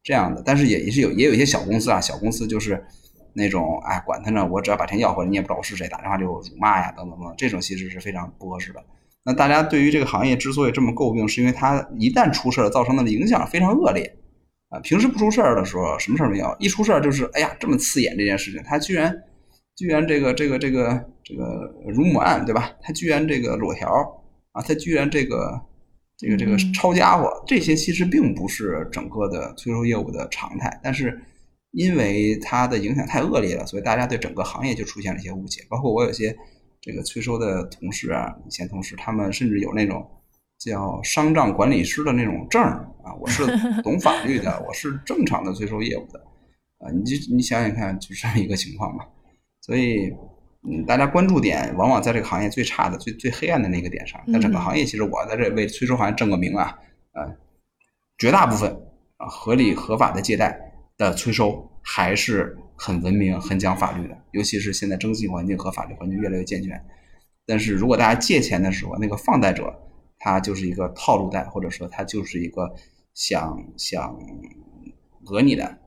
[0.03, 0.43] 这样的。
[0.45, 2.85] 但是也是有也有一些小公司啊，小公司就是
[3.33, 8.85] 那种哎，管他呢，我只要把钱要回来，你也不知道我是谁，打电话就辱骂呀，等等等，这种其实是非常不合适的。
[9.25, 14.17] 那大家对于这个行业之所以这么诟病，是因为它一旦出事造成的影响非常恶劣，
[14.69, 19.17] 啊，平时不出事儿的时候，什么事儿没有；一出事儿，就是哎呀，这么刺眼这件事情，它居然
[19.77, 22.71] 居然这个这个这个这个乳母案，对吧？
[22.83, 23.89] 他居然这个裸条
[24.53, 25.61] 啊，他居然这个
[26.17, 31.21] 这个这个抄家伙，这些其实并不是整个的催收业务的常态，但是
[31.73, 35.63] 因为它的影响太恶劣了，所以大家对整个行业就出现了一些误解。
[35.69, 36.37] 包括我有些
[36.81, 40.09] 这个催收的同事啊，以前同事，他们甚至有那种。
[40.65, 43.45] 叫商账管理师的那种证啊，我是
[43.83, 46.21] 懂法律的，我是正常的催收业务的
[46.79, 49.05] 啊，你就你想想看，就这样一个情况吧。
[49.63, 50.13] 所以，
[50.69, 54.21] 嗯，大家关注点往往在这个行业最差的、最最黑暗的那个点上。
[54.27, 56.79] 那整个行业，其实我在这为催收行业挣个名啊，
[57.13, 57.33] 啊，
[58.19, 58.71] 绝大部分
[59.17, 60.61] 啊合理合法的借贷
[60.99, 66.85] 的催收还是很文明、很讲法律的，尤其是现在征信环境和法律环境越来越健全。
[67.47, 69.79] 但是如果大家借钱的时候，那个放贷者。
[70.25, 72.73] 他就是一个套路贷，或者说他就是一个
[73.13, 74.17] 想想
[75.25, 75.79] 讹你的，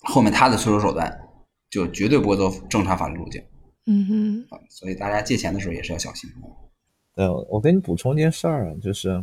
[0.00, 1.25] 后面他的催收手段
[1.76, 3.42] 就绝对不会走正常法律路径。
[3.84, 4.06] 嗯
[4.48, 6.30] 哼，所以大家借钱的时候也是要小心。
[7.14, 9.22] 对，我给你补充一件事儿啊，就是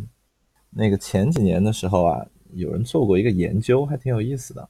[0.70, 2.24] 那个前几年的时候啊，
[2.54, 4.70] 有人做过一个研究，还挺有意思的。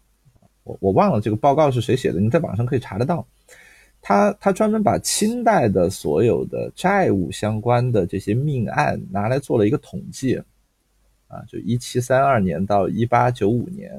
[0.63, 3.27] 我我忘了这个报告是谁写的，你在网上可以查得到。
[4.01, 10.37] 他他专门把清代的所有的债务相关的这些命案拿来做了一个统计，
[11.27, 13.91] 啊，就一七三二年到一八九五年，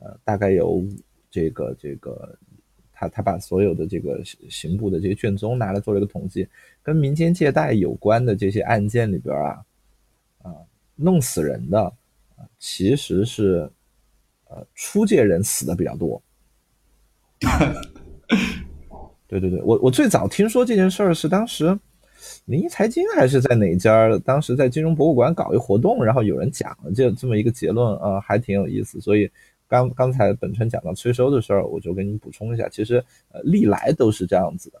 [0.00, 0.86] 呃，大概有
[1.30, 2.38] 这个这个，
[2.98, 6.48] 他他把所有的这个刑部的这些卷宗拿来做了一个统计，
[6.82, 9.62] 跟民间借贷有关的这些案件里边啊，
[10.42, 10.54] 啊，
[10.94, 11.78] 弄死人的
[12.36, 13.70] 啊，其实是
[14.48, 16.22] 呃出借人死的比较多。
[19.28, 21.78] 对对对，我我最早听说这件事儿是当时
[22.46, 24.18] 临沂财经还是在哪家？
[24.24, 29.00] 当时在金融博物馆搞一活动，然后有人讲了这这么一个结论啊，还挺有意思。
[29.00, 29.30] 所以
[29.68, 34.80] 刚刚才本身讲到催收的事儿，我就给你补充一下，其实呃历来都是这样子的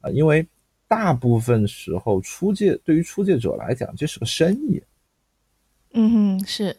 [0.00, 0.46] 啊，因为
[0.88, 4.82] 大部分时候出借对于出借者来讲这是个生意，
[5.92, 6.76] 嗯哼是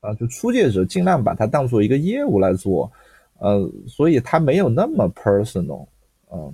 [0.00, 2.90] 啊，就出借者尽量把它当做一个业务来做，
[3.38, 5.86] 呃，所以它没有那么 personal。
[6.32, 6.52] 嗯，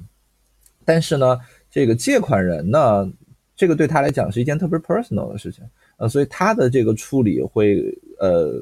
[0.84, 1.38] 但是呢，
[1.70, 3.10] 这个借款人呢，
[3.56, 5.64] 这个对他来讲是一件特别 personal 的事情，
[5.96, 7.80] 呃，所以他的这个处理会
[8.18, 8.60] 呃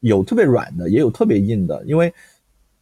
[0.00, 2.12] 有特别软的，也有特别硬的，因为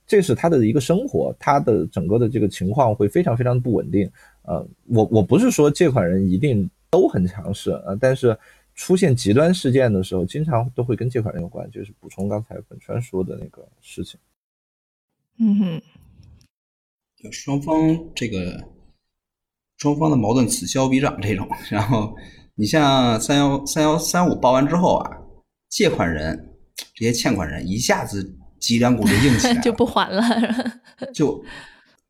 [0.06, 4.10] 这是他的一个生活，他的整个的这个情况会非常非常不稳定。
[4.42, 8.36] 呃，我我不是说借款人一定都很强势啊，但是
[8.74, 14.18] 出现极端事件的时候，经常都会跟借款人有关，就是补充刚才本川说的那个事情。
[15.38, 15.82] 嗯哼。
[17.20, 17.76] 就双方
[18.14, 18.62] 这个
[19.78, 22.16] 双方的矛盾此消彼长这种，然后
[22.54, 25.10] 你像三幺三幺三五报完之后啊，
[25.68, 26.56] 借款人
[26.98, 30.20] 这些欠款人一下子脊梁骨就硬起来， 就不还了，
[31.14, 31.44] 就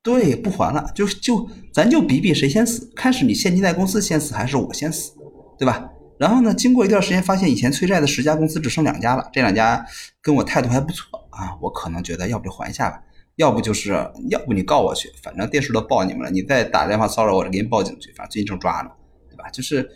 [0.01, 5.11] 对不还了，就就咱就比比谁先死，看是你现金贷公司先死还是我先死，
[5.59, 5.87] 对吧？
[6.17, 9.85] 然后呢，经过一段时间，发现以前催债的十家公司只剩两家了，这两家
[10.23, 12.99] 跟我态度还不错啊，我可能觉得要不就还一下吧。
[13.35, 13.91] 要不就是，
[14.31, 18.89] 要不你告我去，反正电视都报你们了，你再打电话骚扰我，给你报警去，反正最近正抓呢，
[19.29, 19.49] 对吧？
[19.51, 19.87] 就是，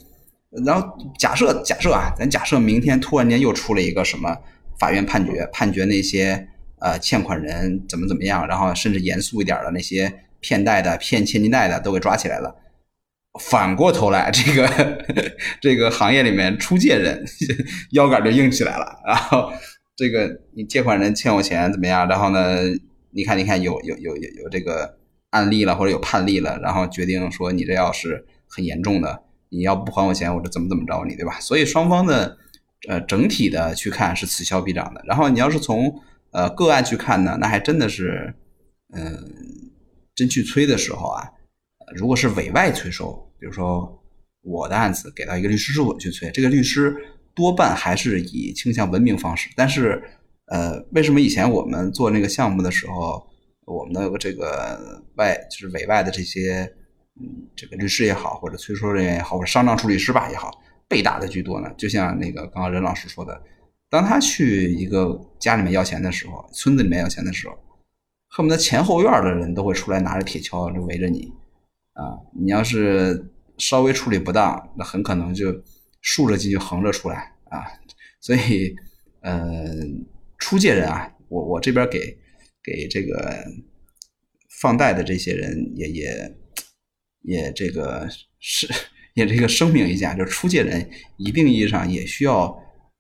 [0.66, 0.88] 然后
[1.18, 4.38] 假设假设啊，咱假设明天突然间又出了一个什么
[4.84, 6.50] 法院判决，判决那些
[6.82, 12.54] 呃欠款人怎么怎么样，然后甚至严肃一点的那些骗贷的、骗现金贷的都给抓起来了，
[13.40, 15.06] 反过头来，这个
[15.62, 17.24] 这个行业里面出借人
[17.94, 19.54] 腰杆就硬起来了，然后
[19.96, 22.06] 这个你借款人欠我钱怎么样？
[22.10, 22.58] 然后呢？
[23.16, 24.98] 你看，你看，有有有有有这个
[25.30, 31.40] 案例了，或者有判例了，然后决定说你这要是很严重的，你要不还我钱，我就怎么怎么着你，对吧？
[31.40, 32.36] 所以双方的
[32.88, 35.04] 呃整体的去看是此消彼长的。
[35.06, 38.34] 然后你要是从呃个案去看呢，那还真的是，
[38.94, 39.18] 嗯，
[40.16, 41.30] 真去催的时候啊，
[41.96, 44.04] 如果是委外催收，比如说
[44.42, 46.96] 我的案子给到一个律师事务所去催，这个律师
[47.34, 50.04] 多半还是以倾向文明方式，但是。
[50.48, 53.26] 呃，为什么以前我们做那个项目的时候，
[53.66, 56.70] 我们的这个外就是委外的这些，
[57.16, 60.52] 嗯，这个律师也好，或者催收人员也好，或者商账处理师吧也好，
[60.94, 61.74] 被打的居多呢？
[61.76, 63.42] 就像那个刚刚任老师说的，
[63.90, 67.58] 当他去一个家里面要钱的时候，村子里面要钱的时候，
[68.28, 71.34] 恨不得前后院的人都会出来拿着铁锹就围着你，
[71.94, 75.52] 啊，你要是稍微处理不当，那很可能就
[76.02, 77.66] 竖着进去，横着出来啊，
[78.22, 78.76] 所以，
[79.22, 80.06] 嗯。
[80.40, 82.18] 出借人啊，我我这边给
[82.62, 83.46] 给这个
[84.60, 86.36] 放贷的这些人也也
[87.22, 88.10] 也这个
[88.42, 88.68] 是
[89.14, 92.56] 也这个声明一下，就是出借人一定意义上也需要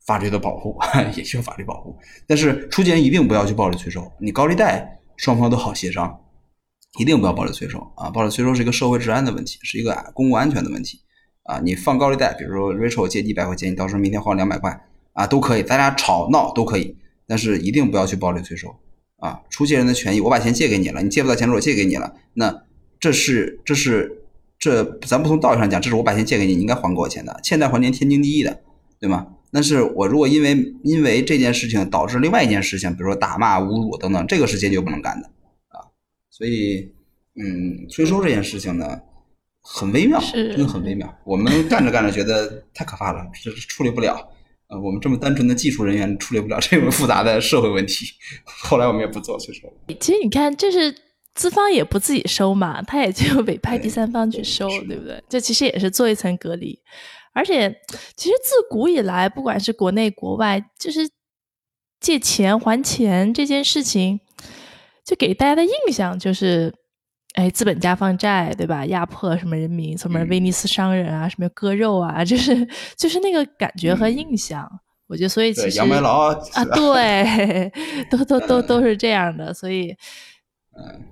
[0.05, 0.77] 法律的保护，
[1.15, 1.97] 也需要法律保护。
[2.27, 6.19] 但是出借人一定不要去暴力催收，你高利贷双方都好协商，
[6.99, 8.09] 一定不要暴力催收啊！
[8.09, 10.99] 暴力催收是一个社会治安的问题，是一个公共安全的问题
[11.43, 11.59] 啊！
[11.59, 14.79] 你放高利贷，比如说 Rachel 借一百块钱，你到时候明天还两百块
[15.13, 16.95] 啊，都可以，大家吵闹都可以，
[17.27, 18.75] 但是一定不要去暴力催收
[19.17, 19.41] 啊！
[19.49, 22.63] 出借人的权益，我把钱借给你了，你借不到钱，我借给你了，那
[22.99, 24.22] 这是这是
[24.63, 28.61] 这，咱不从道义上讲，这是我把钱借给你，你应该还给我钱的，欠债还钱天经地义的，
[28.97, 29.27] 对吗？
[29.51, 35.27] 但是我如果因为因为这件事情导致另外一件事情，比如说打骂、侮辱等等，这个是坚决不能干的
[35.67, 35.83] 啊。
[36.31, 36.93] 所以，
[37.35, 39.01] 嗯，催收这件事情呢，
[39.61, 41.13] 很微妙，真的很微妙。
[41.25, 44.29] 我们干着干着觉得太可怕了，这处理不了。
[44.67, 48.05] 呃，我们这么单纯的技术人员处理不了这么复杂的社会问题。
[48.47, 49.71] 后来我们也不做催收。
[49.99, 50.95] 其实你看，这是
[51.35, 55.23] 资方也不自己收嘛， 他也就委派第三方去收，对不对？
[55.27, 56.79] 这其实也是做一层隔离。
[57.33, 57.69] 而且，
[58.15, 61.09] 其实自古以来，不管是国内国外，就是
[61.99, 64.19] 借钱还钱这件事情，
[65.03, 66.71] 就给大家的印象就是，
[67.33, 68.85] 哎，资本家放债，对吧？
[68.85, 74.69] 压迫什么人民，什么威尼斯商人啊，什么割肉啊， 就是就是那个感觉和印象。
[75.07, 77.71] 我觉得，所以其实杨白劳啊， 对，
[78.11, 79.53] 都都都都是这样的。
[79.53, 79.95] 所以，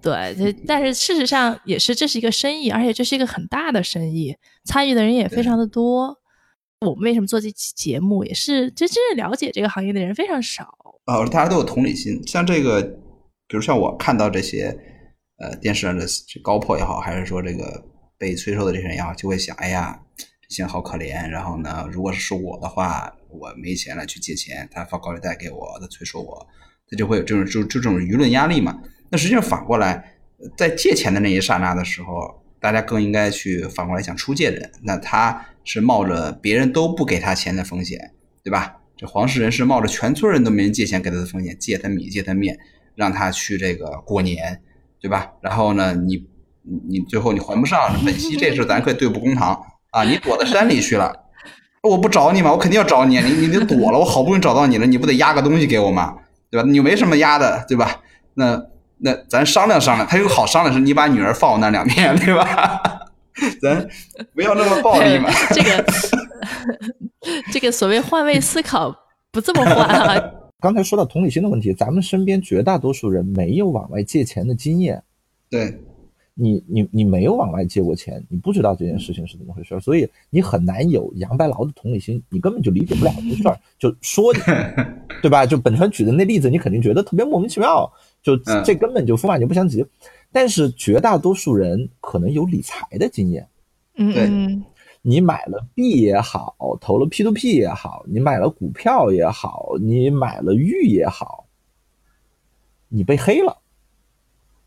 [0.01, 4.35] 对，但是事实上也是，这是一个生意，而且这是一个很大的生意。
[4.65, 6.17] 参与的人也非常的多。
[6.79, 10.75] 我们为什么做这期节目，也是真真正了解这个行业的人非常少。
[11.05, 12.19] 哦，大家都有同理心。
[12.25, 12.81] 像这个，
[13.47, 14.75] 比如像我看到这些，
[15.37, 17.83] 呃，电视上的这高破也好，还是说这个
[18.17, 21.27] 被催收的这些人也好，就会想：哎呀，这些人好可怜。
[21.29, 26.47] 然后呢，如果是我的话，我没钱了去借钱，他发高利贷给我，他催收我，
[26.89, 28.81] 他就会有这种就就这种舆论压力嘛。
[29.11, 30.15] 那实际上反过来，
[30.57, 32.39] 在借钱的那一刹那的时候。
[32.61, 38.11] 大家更应该去反过来想出借人，那他是冒着别人都不给他钱的风险，
[38.43, 38.75] 对吧？
[38.95, 42.55] 这黄世仁是冒着全村人都没人借钱给他的风险，借他米借他面，
[42.93, 44.61] 让他去这个过年，
[44.99, 45.31] 对吧？
[45.41, 46.23] 然后呢，你
[46.87, 49.59] 你最后你还不上本息，这事咱可以对簿公堂
[49.89, 50.03] 啊！
[50.03, 51.11] 你躲到山里去了，
[51.81, 52.51] 我不找你吗？
[52.51, 56.15] 我肯定要找你，你你你躲了，我好不容易找到你了，你不得压个东西给我吗？
[56.51, 56.69] 对吧？
[56.69, 58.03] 你没什么压的，对吧？
[58.35, 58.67] 那。
[59.03, 62.81] 那咱商量商量，他有好商量是，你把女儿放我那两面， 对吧？
[63.61, 63.87] 咱
[64.35, 65.29] 不要那么暴力嘛。
[65.51, 65.85] 这个
[67.51, 68.95] 这个所谓换位思考，
[69.31, 70.31] 不这么换啊。
[70.59, 75.01] 刚才说到同理心的问题，咱们身边绝大多数人没有往外借钱的经验。
[75.49, 75.75] 对，
[76.35, 83.57] 你你你没有往外借过钱，你不知道这件事情是怎么回事，所以你很难有杨白劳的同理心，你根本就理解不了这事儿。
[83.79, 84.31] 就说，
[85.21, 85.45] 对吧？
[85.47, 87.91] 就本川举的那例子，你肯定觉得特别莫名其妙。
[88.21, 89.85] 就这根本就风马牛不相及，
[90.31, 93.47] 但是绝大多数人可能有理财的经验。
[93.95, 94.63] 嗯，
[95.01, 101.47] 你买了币也好，投了 P to P 也好，你买了股票也好，你买了玉也好，
[102.87, 103.57] 你被黑了。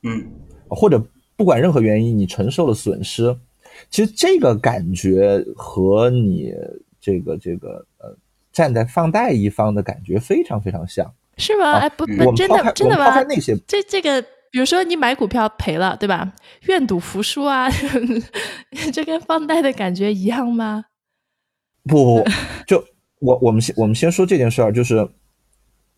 [0.02, 0.30] 嗯，
[0.68, 1.02] 或者
[1.36, 3.36] 不管任何原因，你承受了损失，
[3.88, 6.52] 其实这个感觉和你
[7.00, 8.16] 这个这个呃
[8.52, 11.14] 站在放贷一方的感觉非常非常像。
[11.36, 11.72] 是吗？
[11.78, 13.22] 哎，不不，真的真的吗？
[13.66, 16.32] 这这个，比如说你买股票赔了，对吧？
[16.62, 17.68] 愿赌服输啊，
[18.92, 20.84] 这跟放贷的感觉一样吗？
[21.88, 22.24] 不，
[22.66, 22.82] 就
[23.20, 25.08] 我我们先我们先说这件事儿，就是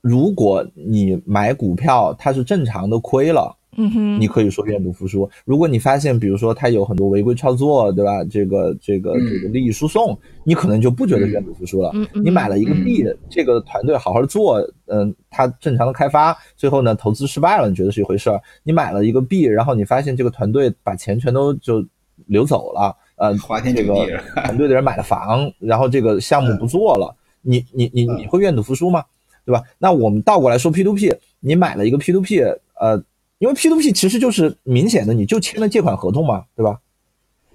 [0.01, 3.57] 如果你买股票，它是正常的亏了。
[3.77, 5.29] 嗯哼，你可以说愿赌服输。
[5.45, 8.25] 如果你发现，比如说他有很多违规操作，对吧？
[8.25, 11.93] 这个这个这个利益输送，你可能就不觉得愿赌服输了。
[12.15, 18.41] 你买了一个币，这个团队好好做，嗯，他正常的开发，最后呢投资失败了，你觉得是一回事儿。
[18.63, 21.85] 你买了一个币，然后你发现这个团队把钱全都就
[22.27, 23.37] 流走了，呃，
[23.75, 23.95] 这个
[24.43, 29.05] 团队的人买了房，然后这个项目不做了，你你你你会愿赌服输吗？
[29.45, 29.63] 对吧？
[29.79, 32.41] 那我们倒过来说 P to P，你买了一个 P to P，
[32.81, 33.05] 呃。
[33.39, 36.81] 因为 P to P 其实就是明显的，你就签了借款合同嘛，对吧？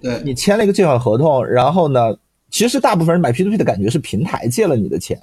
[0.00, 2.16] 对，你签了一个借款合同，然后呢，
[2.50, 5.18] 其实大部分人买 P to P 的感觉是平台借了你的钱，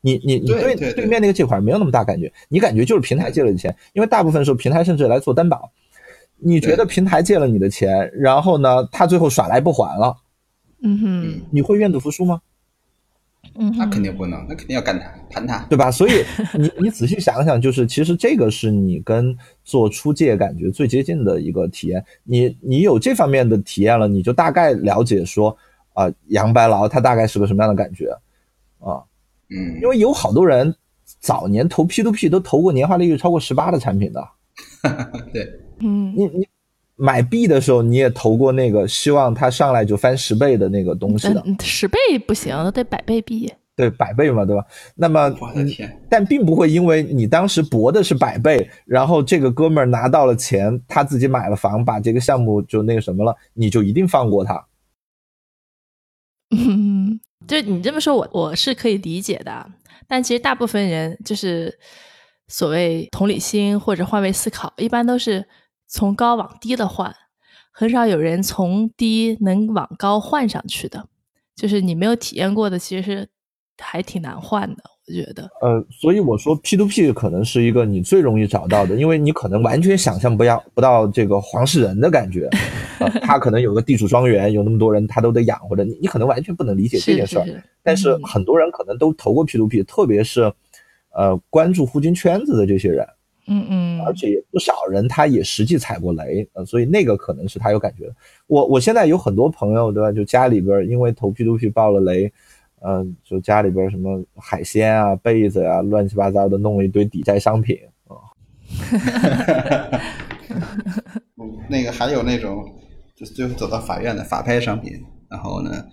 [0.00, 5.70] 你你你对对面那个借款没有那么大感觉，你感觉就是平台借了你钱，因为大部分时候平台甚至来做担保，
[6.38, 10.16] 你觉得平台借了你的钱，然后呢，他最后耍赖不还了，
[10.82, 12.40] 嗯哼，你会愿赌服输吗？
[13.56, 15.90] 嗯，那肯定不能，那肯定要干他盘他，对吧？
[15.90, 16.24] 所以
[16.54, 22.04] 你你仔细想想，就是其实这个是你跟做出借感觉最接近的一个体验。
[22.24, 25.56] 你你有这方面的体验了，你就大概了解说
[25.92, 28.10] 啊，杨白劳他大概是个什么样的感觉
[28.80, 29.02] 啊？
[29.50, 30.74] 嗯，因为有好多人
[31.20, 34.28] 早年投 P to P 都投过年化利率超过十八的产品的，
[35.32, 35.48] 对，
[35.80, 36.48] 嗯，你你。
[36.96, 43.52] 买币的时候，你也投过那个希望它上来就翻十倍的那个东西的，十倍不行，得百倍币。
[43.76, 44.64] 对，百倍嘛，对吧？
[44.94, 46.00] 那么，我的天！
[46.08, 54.64] 但并不会因为你当时博的是百倍，然后这个哥们儿拿到了钱，他自己买了房，把这个项目就那个什么了，你就一定放过他。
[56.56, 57.18] 嗯，
[57.48, 59.66] 就你这么说，我我是可以理解的。
[60.06, 61.76] 但其实大部分人就是
[62.46, 65.44] 所谓同理心或者换位思考，一般都是
[65.86, 67.14] 从高往低的换，
[67.72, 71.06] 很少有人从低能往高换上去的。
[71.54, 73.28] 就是你没有体验过的，其实是
[73.78, 75.48] 还挺难换的，我觉得。
[75.60, 82.50] 呃，所以我说 P to P 可能是一个你最容易找到的，因为你可能完全想象不要不到这个黄世仁的感觉，
[83.22, 87.46] 他可能有个地主庄园，有那么多人他都得养活着，你你可能完全不能理解这件事儿。
[87.84, 90.52] 但是很多人可能都投过 P to P，特别是
[91.14, 93.06] 呃关注互金圈子的这些人。
[93.46, 98.10] 嗯嗯，而且也不少人他也实际踩过雷，呃，所以那个可能是他有感觉。
[98.46, 100.12] 我我现在有很多朋友，对吧？
[100.12, 102.32] 就家里边因为投 P to P 爆了雷，
[102.80, 108.16] 嗯，就家里边什么海鲜啊、被子啊，乱七八糟的弄了一堆抵债商品啊。
[111.68, 112.64] 那个还有那种，
[113.14, 115.86] 就最后走到法院的法拍商品，然后呢，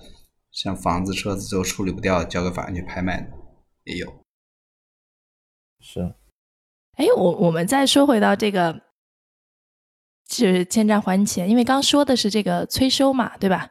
[0.51, 3.27] 像房子、车子最后处理不掉，交给法院去拍卖的
[3.83, 4.07] 也有。
[5.79, 6.13] 是。
[6.97, 8.81] 哎，我我们再说回到这个，
[10.27, 13.69] 就是欠债还钱，因为刚说的是这个催收嘛，对吧？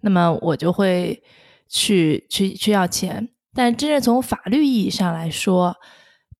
[0.00, 1.22] 那么我就会
[1.68, 5.76] 去去去要钱，但真正从法律意义上来说，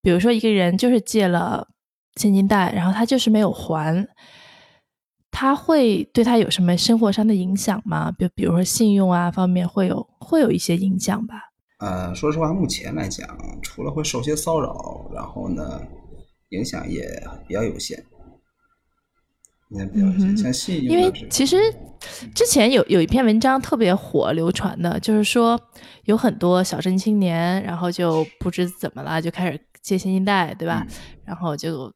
[0.00, 1.68] 比如说一个人就是借了
[2.16, 4.08] 现金贷，然后他就是没有还，
[5.30, 8.10] 他会对他有什么生活上的影响吗？
[8.12, 11.34] 比比如说信用啊方面会有会有一些影响吧？
[11.80, 13.28] 呃，说实话，目前来讲，
[13.60, 15.80] 除了会受些骚扰，然后呢？
[16.50, 17.02] 影响也
[17.46, 18.04] 比较有限，
[19.70, 20.36] 也比较有限。
[20.36, 21.56] 像信用，因为其实
[22.34, 25.60] 之前有有一篇文章特别火，流传的，就是说
[26.04, 30.84] 有很多小镇青年，然后就不知怎么了，就开始借现金贷，对吧？
[31.24, 31.94] 然后就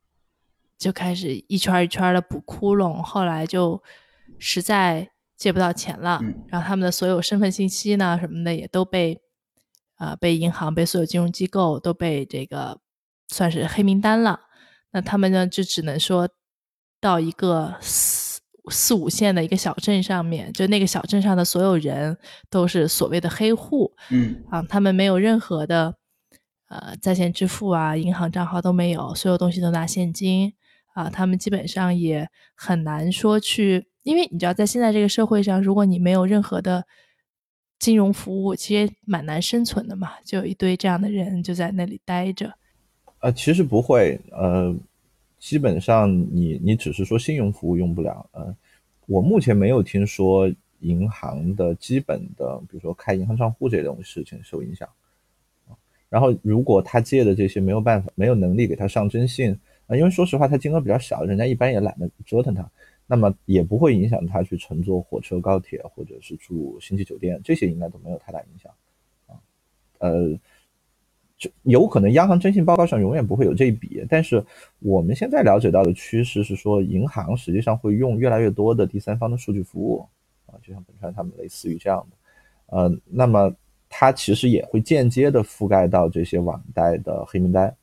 [0.79, 3.83] 就开始一圈一圈的补窟窿，后来就
[4.39, 9.21] 实在借不到钱了，然后他们的所有身份信息呢什么的也都被
[9.97, 12.84] 啊被银行、被所有金融机构都被这个。
[13.29, 14.41] 算是黑名单了，
[14.93, 16.29] 那他们呢就只能说
[17.01, 22.17] 到一个四四五线的一个小镇上面，就那个小镇上的所有人
[22.49, 25.97] 都是所谓的黑户，嗯啊，他们没有任何的
[26.69, 30.55] 呃在线支付啊，银行账号都没有，所有东西都拿现金
[30.95, 36.87] 啊，他们基本上也很难说去，因为你知道在现在这个社会上，如果你没有任何的
[37.79, 42.55] 金融服务，其实蛮难生存的嘛，就有一堆这样的人就在那里待着。
[43.25, 44.77] 呃，其实不会，呃，
[45.39, 48.55] 基本上你你只是说信用服务用不了，呃，
[49.07, 50.47] 我目前没有听说
[50.81, 54.87] 银行的基本的，比如说开银行账户这种事情受影响，
[56.11, 62.71] 然后如果他借的这些没有办法，没有能力给他上征信，啊，因为说实话他金额比较小，人家一般也懒得折腾他，
[63.07, 68.71] 那么也不会影响他去乘坐火车、高铁或者是住星级酒店，这些应该都没有太大影响，
[69.29, 69.41] 啊，
[70.01, 70.39] 呃。
[71.45, 74.43] 就有可能央行征信报告上永远不会有这一笔，但是
[74.79, 80.09] 我们现在了解到的趋势是说，银行实际上会用越来越多的第三方的数据服务，
[80.47, 82.17] 啊，就像本川他们类似于这样的，
[82.77, 83.55] 呃，那么
[83.91, 87.77] 它其实也会间接的覆盖到这些网贷的黑名单，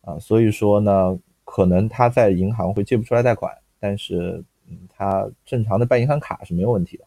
[0.00, 7.04] 啊，所以说呢，可能他在银行会借不出来贷款，但是嗯，他正常的办银行卡是没有问题的。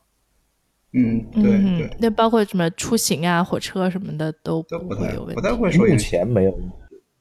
[0.93, 5.35] 嗯，对对，那包括什么出行啊、火车什么的都都不会有问题。
[5.35, 6.59] 不太会说，目前没有，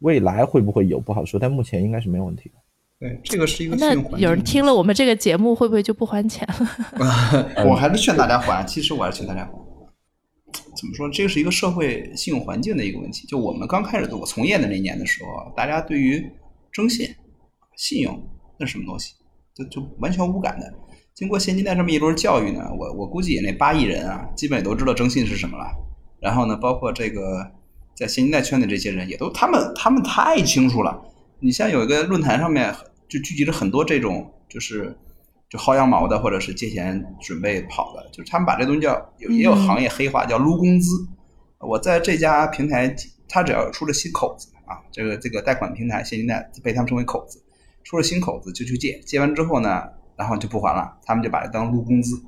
[0.01, 2.55] 未来会不会有不好说，但目前应该是没有问题的。
[2.99, 7.64] 对，这个是一个那有人听了我们这个节目，会不会就不还钱了？
[7.64, 9.53] 我还是劝大家还，其实我还是劝大家还。
[10.53, 11.09] 怎么说？
[11.09, 13.25] 这是一个社会信用环境的一个问题。
[13.29, 16.21] 就我们刚开始我从业的那年的时候，大家对于
[16.73, 17.09] 征信、
[17.77, 18.21] 信用
[18.59, 19.14] 那是什么东西，
[19.55, 20.66] 就就完全无感的。
[21.15, 25.67] 经过现金贷这么一轮教育呢，我我估计那八亿人啊，基本也都知道征信是什么了。
[26.19, 27.51] 然后呢，包括这个
[27.95, 31.03] 在现金贷圈的这些人，也都他们他们太清楚了。
[31.41, 32.75] 你像有一个论坛上面
[33.07, 34.97] 就聚集了很多这种就是
[35.51, 41.07] 就薅羊毛的，或者是借钱准备跑的，就是他们把这东西叫有也有行业黑话叫撸工资。
[41.59, 42.95] 我在这家平台，
[43.29, 47.43] 他只要出了新口子啊，这个这个贷款平台现金贷被他们称为口子，
[47.85, 49.83] 出了新口子就去借，借完之后呢。
[50.21, 52.23] 然后就不还了，他们就把它当撸工资，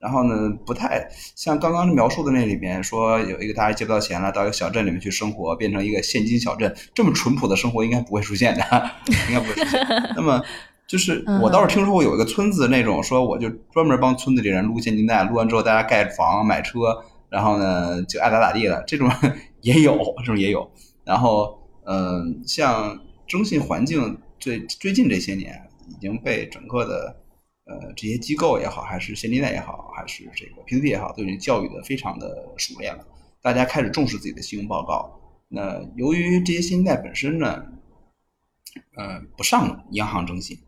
[0.00, 8.62] 然后呢，不太像刚刚描述的那里面说有一个大家借不到钱了，到一个小镇里面去生活，变成一个现金小镇，这么淳朴的生活应该不会出现的，
[9.30, 9.80] 应该不会出现。
[10.16, 10.42] 那么
[10.88, 16.98] 就是我倒是听说过有一个村子那种说，我就专门帮村子里人撸现金贷，撸完之后大家盖房买车，
[17.30, 19.08] 然后呢就爱咋咋地了，这种
[19.62, 20.68] 也有，这种也有。
[21.04, 27.16] 然后，嗯，像征信环境最最近这些年已经被整个的
[27.66, 33.06] 呃这些机构也好，还是现金贷也好，还是这个 P to P 也好，都已经教育的非常的熟练了。
[33.42, 35.20] 大家开始重视自己的信用报告。
[35.48, 37.64] 那由于这些信贷本身呢，
[38.96, 40.58] 呃，不上银行征信，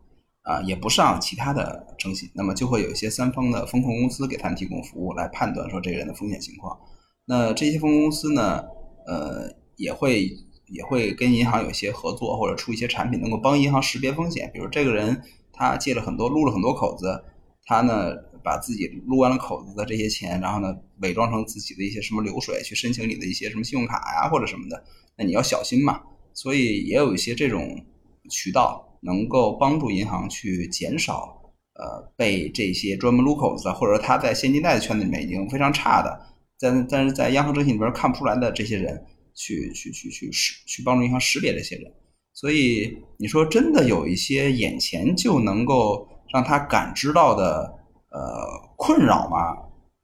[0.43, 6.79] 啊，也不上其他的征信，那么就会有一些三方的风控公司给他们提供服务，来判断说这个人的风险情况。
[7.25, 8.65] 那这些风控公司呢，
[9.07, 10.31] 呃，也会
[10.67, 14.51] 也会跟银行有一些合作，或者出一些产品，能够帮银行识别风险。
[14.55, 15.23] 比如这个人
[15.59, 17.25] 他借了很多撸了很多口子，
[17.65, 24.85] 他呢把自己撸完了口子的这些钱，然后呢伪装成自己的一些什么流水去申请你的一些什么信用卡呀或者什么的，
[25.17, 26.01] 那你要小心嘛。
[26.33, 27.85] 所以也有一些这种
[28.31, 36.21] 渠道能够帮助银行去减少呃被这些专门撸口子，或者说他在现金贷的圈子里面已经非常差的，
[36.57, 39.05] 在但是在央行征信里边看不出来的这些人，
[39.35, 41.93] 去去去去识去帮助银行识别这些人。
[42.39, 47.75] 所以你说真的有一些眼前就能够让他感知到的
[48.13, 49.57] 呃困扰吗？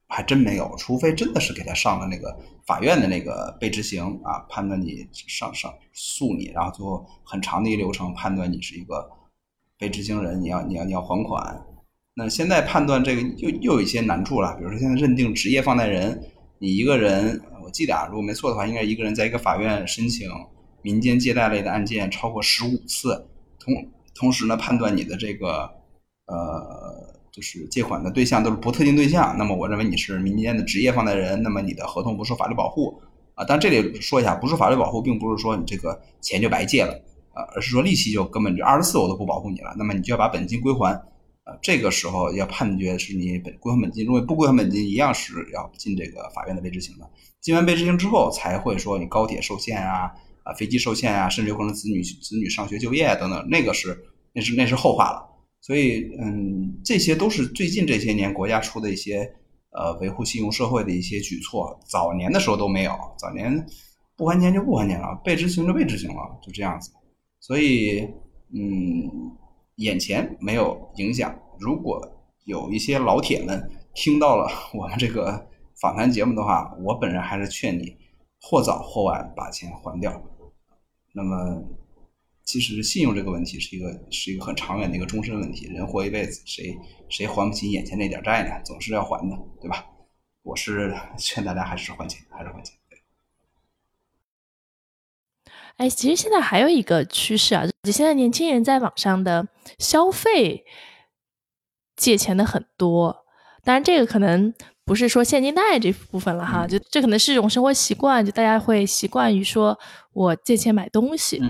[0.09, 9.09] 还真没有，除非真的是给他上了那个法院的那个被执行啊，判断你上上诉你，然后最后很长的一个流程判断你是一个
[9.79, 11.65] 被执行人，你要你要你要还款。
[12.17, 16.21] 那现在判断这个又又有一些难处了，比如说现在认定职业放贷人，
[16.59, 20.29] 你一个人，我记得啊，如果没错的话，应该一个人在一个法院申请
[20.85, 23.27] 民间借贷类的案件超过十五次，
[23.59, 23.75] 同
[24.15, 25.69] 同时呢判断你的这个
[26.27, 27.13] 呃。
[27.35, 33.03] 就是借款的对象都是不特定对象，那么我认为你是民间的职业放贷人，那么你的合同不受法律保护
[33.35, 33.45] 啊。
[33.45, 36.93] 但这里说一下，不受法律保护，并不是说你这个钱就白借了
[37.33, 40.95] 啊，而是说利息就根本就二十四我都不保护你了，那么你就要把本金归还
[41.43, 41.59] 啊。
[41.61, 47.11] 这个时候要判决是你本归还本金，如果不归还本金，一样是要进这个法院的被执行的。
[47.41, 50.09] 进完被执行之后，才会说你高铁受限啊，
[50.45, 53.99] 啊飞机受限啊，甚至有可能子女子女上学就业等等，那个是
[54.33, 55.31] 那是那是后话了。
[55.61, 59.35] 所以，嗯，这些都是最近这些年国家出的一些，
[59.71, 61.81] 呃，维护信用社会的一些举措。
[61.89, 63.67] 早年的时候都没有，早年
[64.15, 66.91] 不还钱就不还钱了，被执行就被执行了，就这样子。
[67.41, 68.01] 所以，
[68.55, 69.11] 嗯，
[69.77, 71.35] 眼前没有影响。
[71.59, 71.99] 如果
[72.45, 75.47] 有一些老铁们听到了我们这个
[75.81, 77.97] 访谈节目的话，我本人还是劝你
[78.39, 80.23] 或早或晚把钱还掉。
[81.15, 81.81] 那么。
[82.47, 85.65] 其实信用这个问题是一个是一个很长远的一个终身问题。
[85.69, 86.77] 人活一辈子，谁
[87.09, 88.63] 谁还不起眼前那点债呢？
[88.63, 89.87] 总是要还的，对吧？
[90.43, 92.77] 我是劝大家还是还钱，还是还钱。
[95.79, 99.49] 哎，其实现在还有一个趋势啊，就现在年轻人在网上的
[99.79, 100.67] 消费
[101.97, 103.25] 借钱的很多。
[103.63, 104.53] 当然，这个可能
[104.85, 109.79] 不是说现金贷这部分了哈，就这可能是一种生活习惯，就大家会习惯于说
[110.13, 111.43] 我借钱买东西。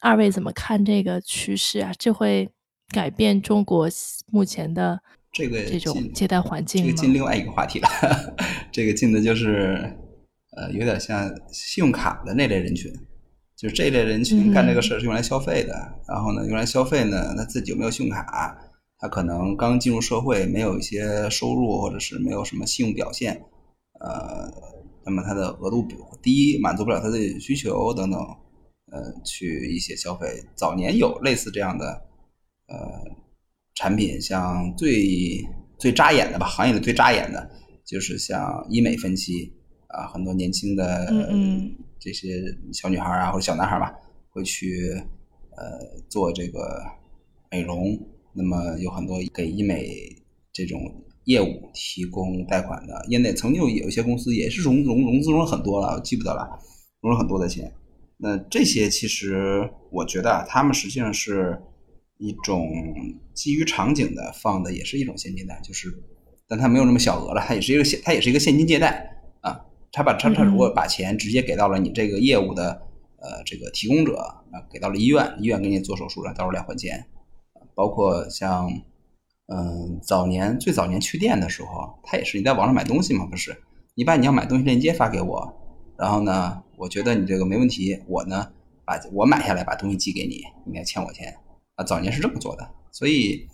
[0.00, 1.90] 二位怎么看这个趋势啊？
[1.98, 2.48] 这会
[2.90, 3.88] 改变中国
[4.30, 5.00] 目前的
[5.32, 6.90] 这个这种借贷环境吗？
[6.90, 7.88] 这个进另外一个话题了，
[8.70, 9.96] 这个进的就是
[10.56, 12.92] 呃，有点像信用卡的那类人群，
[13.56, 15.74] 就是这类人群干这个事儿是用来消费的。
[16.06, 18.56] 然后呢，用来消费呢，他自己有没有信用卡？
[18.98, 23.44] 他可能刚进入社会，没有一些收入，或者是没有什么信用表现，
[24.00, 24.50] 呃，
[25.04, 25.86] 那么他的额度
[26.22, 28.20] 低，满足不了他的需求等等。
[28.90, 31.86] 呃，去一些消费，早年有类似这样的
[32.68, 32.78] 呃
[33.74, 35.44] 产品，像最
[35.78, 37.50] 最扎眼的吧，行业里最扎眼的，
[37.84, 39.52] 就是像医美分期
[39.88, 41.70] 啊，很多年轻的嗯
[42.00, 42.42] 这些
[42.72, 43.94] 小女孩啊或者小男孩吧，
[44.30, 44.90] 会去
[45.58, 46.82] 呃做这个
[47.50, 47.94] 美容，
[48.32, 49.86] 那么有很多给医美
[50.52, 50.80] 这种
[51.24, 56.58] 业务提供贷款的，业内曾经有有一些公司也是融融融资融了很多了，我记不得了，
[57.00, 57.72] 融了很多的钱。
[58.16, 61.60] 那这些其实我觉得啊，他们实际上是
[62.16, 62.68] 一种
[63.34, 65.88] 基于场景的放的，也是一种现金贷，就是，
[66.48, 69.60] 但它没有那么小额了，它也是一个现，它也是一个现金借贷啊。
[69.92, 72.82] 他把他他如果把钱直接给到了你这个业务的
[73.18, 77.06] 呃这个提供者啊，给到了医院，医院给你做手术，了到时候来还钱。
[77.78, 78.68] 包括像
[79.46, 83.56] 嗯早年最早年去店的时候，他也是你在网上买东西嘛，不是？
[83.94, 85.54] 你把你要买东西链接发给我，
[85.96, 86.60] 然后呢？
[86.76, 88.50] 我觉得你这个没问题，我呢
[88.84, 91.32] 把我买下来，把东西寄给你，应该欠我钱
[91.76, 91.84] 啊。
[91.84, 93.46] 早年是这么做的，所以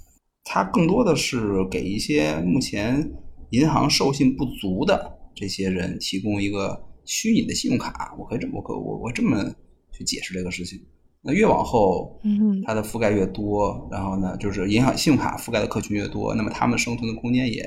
[0.43, 3.13] 它更多的是给一些目前
[3.51, 8.15] 银行授信不足的这些人提供一个虚拟的信用卡。
[8.19, 9.55] 我可以这么，我可我我这么
[9.93, 10.81] 去解释这个事情。
[11.27, 17.63] 那越往后，嗯，它的覆盖越多，然后呢，就是银行信用卡覆盖的客群越多，那么他们生存的空间也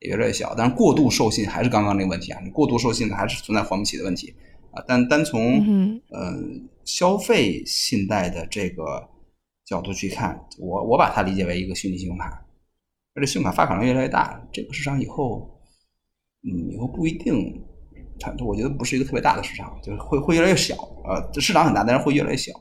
[0.00, 0.54] 也越来越小。
[0.54, 4.34] 但是过度授信还是刚刚那个问题啊，你过度授信的还是存在还不起的问题。
[4.72, 4.84] 啊。
[4.86, 6.34] 但单从嗯呃
[6.84, 9.08] 消费信贷的这个
[9.64, 12.44] 角度去看，我我把它理解为一个虚拟信用卡，
[13.14, 15.58] 而且信用卡发卡量越来越大，这个市场以后，
[16.42, 17.58] 嗯，以后不一定，
[18.20, 20.74] 它我觉得不是一个特别大的市场，就是会会越来越小。
[21.04, 22.52] 呃，这市场很大，但是会越来越小。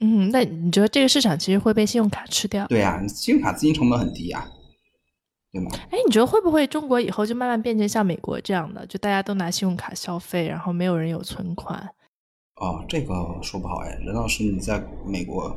[0.00, 2.66] 嗯，那你觉得这个市场其实会被信用卡吃掉？
[2.68, 4.48] 对呀、信用卡资金成本很低呀、
[5.52, 5.70] 对吗？
[5.90, 11.78] 哎，你觉得会不会中国以后就慢慢变成像美国这样的，就大家都拿信用卡消费，然后没有人有存款？
[12.56, 13.90] 哦，这个说不好哎。
[14.04, 15.54] 任老师，你在美国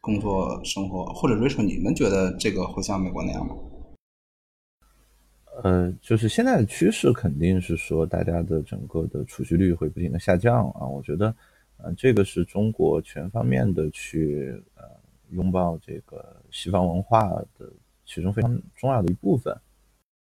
[0.00, 3.54] 工作生活，或者 Rachel，你们觉得这个会像美国那样吗？
[5.62, 10.86] 呃，就是现在的趋势肯定是说，大家的整个的储蓄率会不停的下降啊。
[10.86, 11.34] 我觉得，
[11.82, 14.84] 呃，这个是中国全方面的去呃
[15.30, 17.28] 拥抱这个西方文化
[17.58, 17.70] 的
[18.04, 19.56] 其中非常重要的一部分。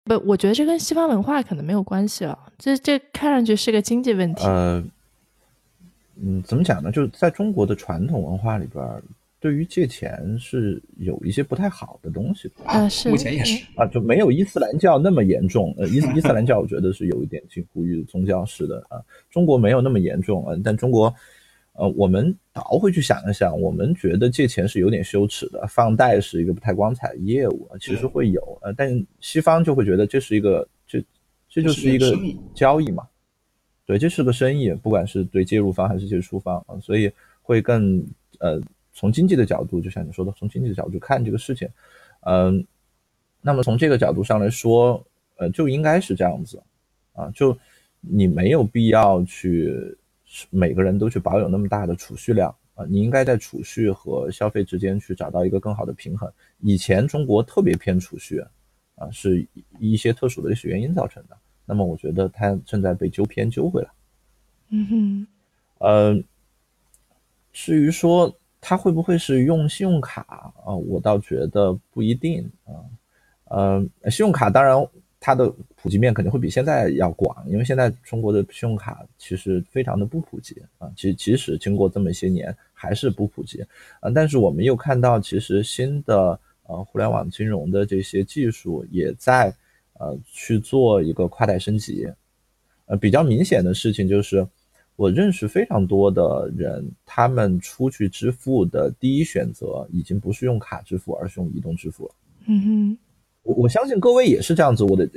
[0.05, 4.45] 不，我觉得这跟西方文化可能没有关系了，这这看上去是个经济问题。
[4.45, 4.83] 呃，
[6.21, 6.91] 嗯，怎么讲呢？
[6.91, 8.83] 就是在中国的传统文化里边，
[9.39, 13.63] 对于借钱是有一些不太好的东西的啊是目前也是。
[13.75, 15.73] 啊，就没有伊斯兰教那么严重。
[15.77, 18.99] 呃，伊斯伊斯兰教我觉得是有一点近乎于宗教式的啊，
[19.29, 20.55] 中国没有那么严重啊。
[20.63, 21.13] 但中国，
[21.79, 31.01] 呃，我们倒回去想一想，我们觉得借钱是有点羞耻的，放贷是一个不太光彩的业务啊，其实会有呃，但西方就会觉得这是一个这
[31.47, 32.13] 这就是一个
[32.53, 33.07] 交易嘛。
[33.85, 37.09] 对，这是个生意，不管是对介入方还是借出方啊，所以
[37.41, 38.05] 会更
[38.39, 38.61] 呃
[38.93, 41.65] 从经济的角度，就像你说的，从经济的角度看这个事情，
[42.25, 42.61] 嗯、
[43.41, 45.01] 那么从这个角度上来说，
[45.37, 46.61] 呃，就应该是这样子
[47.13, 47.57] 啊，就
[48.01, 49.97] 你没有必要去
[50.49, 56.31] 每个人都去保有那么大的储蓄量啊，你应该在储蓄和消费之间去找到一个更好的平衡。
[56.59, 58.39] 以前中国特别偏储蓄
[58.95, 59.47] 啊，是
[59.79, 61.37] 一些特殊的历史原因造成的。
[61.65, 63.89] 那么我觉得它正在被纠偏纠回来。
[64.69, 65.27] 嗯哼，
[65.79, 66.23] 呃，
[67.51, 68.31] 至于说
[68.61, 72.73] 它会不会是用信用卡啊、我倒觉得不一定啊。
[73.45, 74.75] 呃，信用卡当然
[75.19, 80.89] 它的普及面肯定会比现在要广，因为现在中国的信用卡其实非常的不普及啊。
[80.95, 83.61] 其实即使经过这么些年，还是不普及
[83.99, 84.09] 啊。
[84.13, 89.53] 但是我们又看到，其实新的呃互联网金融的这些技术也在
[89.93, 92.07] 呃去做一个跨代升级。
[92.85, 94.47] 呃，比较明显的事情就是，
[94.95, 102.15] 我认识非常多的人，他们出去支付的第一选择已经不是用卡支付，而是用移动支付了。
[102.47, 102.97] 嗯哼，
[103.43, 105.09] 我我相信各位也是这样子，我的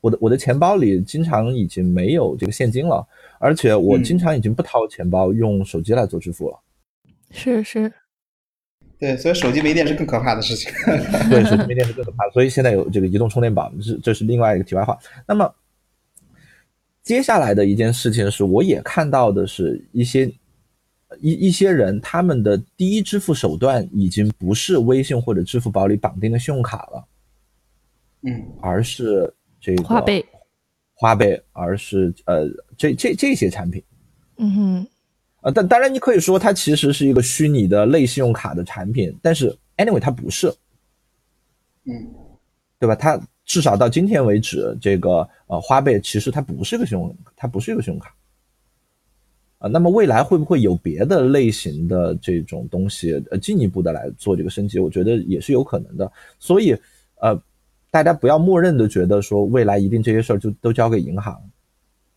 [0.00, 3.06] 我的我的钱包里经常已经没有这个现金了，
[3.38, 6.60] 而且我嗯经常已经不掏钱包，用手机来做支付了。
[7.30, 7.92] 是是，
[8.98, 10.70] 对，所以手机没电是更可怕的事情。
[11.30, 14.96] 对，手机没电是更可怕，所以现在有这个移动充电宝，这这是另外一个题外话。
[15.26, 15.52] 那么
[17.02, 20.30] 接下来的一件事情是，我也看到的是一些
[21.20, 27.04] 一一些人，他们的第一支付手段已经不是微信或者支付宝里绑定的信用卡了，
[28.24, 30.24] 嗯，而是这个花呗，
[30.94, 33.82] 花呗，而是呃这这这些产品。
[34.36, 34.86] 嗯哼，
[35.42, 40.48] 呃，但当然你可以说它其实是一个虚拟的类信用卡的产品，但是 anyway 它不是，
[41.84, 41.92] 嗯，
[42.78, 42.94] 对吧？
[42.94, 48.14] 它至少到今天为止，这个呃花呗其实它不是个信用，它不是一个信用卡。
[49.58, 54.78] 啊，那么未来会不会有别的类型的这种东西，呃，进一步的来做这个升级？
[54.78, 56.10] 我觉得也是有可能的。
[56.38, 56.76] 所以，
[57.20, 57.40] 呃，
[57.94, 61.40] 大家不要默认的觉得说未来一定这些事儿就都交给银行，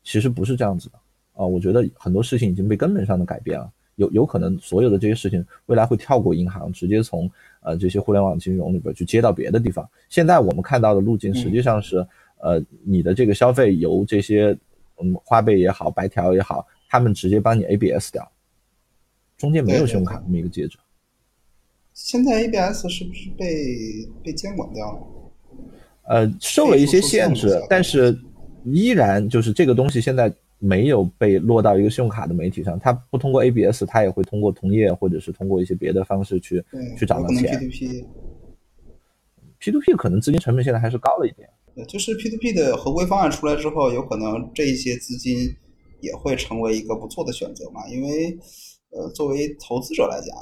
[0.04, 0.98] 其实不是这样子的
[1.34, 1.46] 啊。
[1.46, 7.30] 我觉得很多事情已经被根本上的改变了，有有可能所有的这些事情未来会跳过银行，直接从
[7.62, 9.88] 呃这些互联网金融里边去接到别的地方。
[10.10, 11.98] 现在我们看到的路径实际上是，
[12.40, 14.58] 呃，你的这个消费由这些
[15.00, 18.28] 嗯花呗也好，白条也好，他们直接帮你 ABS 掉，
[19.38, 20.80] 中间没有信用卡这么一个介质。
[21.94, 25.14] 现在 ABS 是不是被被监管掉了？
[26.10, 28.18] 呃，受了一些限制但是
[28.66, 36.64] 依然就是这个东西现在没有被落到一个信用卡的媒体上，它不通过 ABS，它也会通过同业或者是通过一些别的方式去，
[36.98, 37.60] 去找有可能到钱。
[39.60, 41.48] P2P，P to P 可能资金成本现在还是高了一点。
[41.76, 45.38] 对，就是 P2P 的合规方案出来之后，有可能这一些资金
[46.02, 47.88] 也会成为一个不错的选择嘛。
[47.88, 48.36] 因为，
[48.90, 50.36] 呃，作为投资者来讲，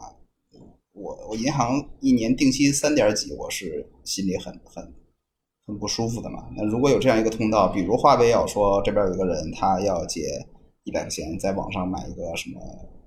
[0.93, 4.93] 我我银行一年定期三点几，我是心里很很
[5.67, 6.45] 很不舒服的嘛。
[6.55, 10.21] 那如果有这样一个通道，比如华为要说这边有一个人他要借
[10.83, 12.59] 一百块钱，在网上买一个什么，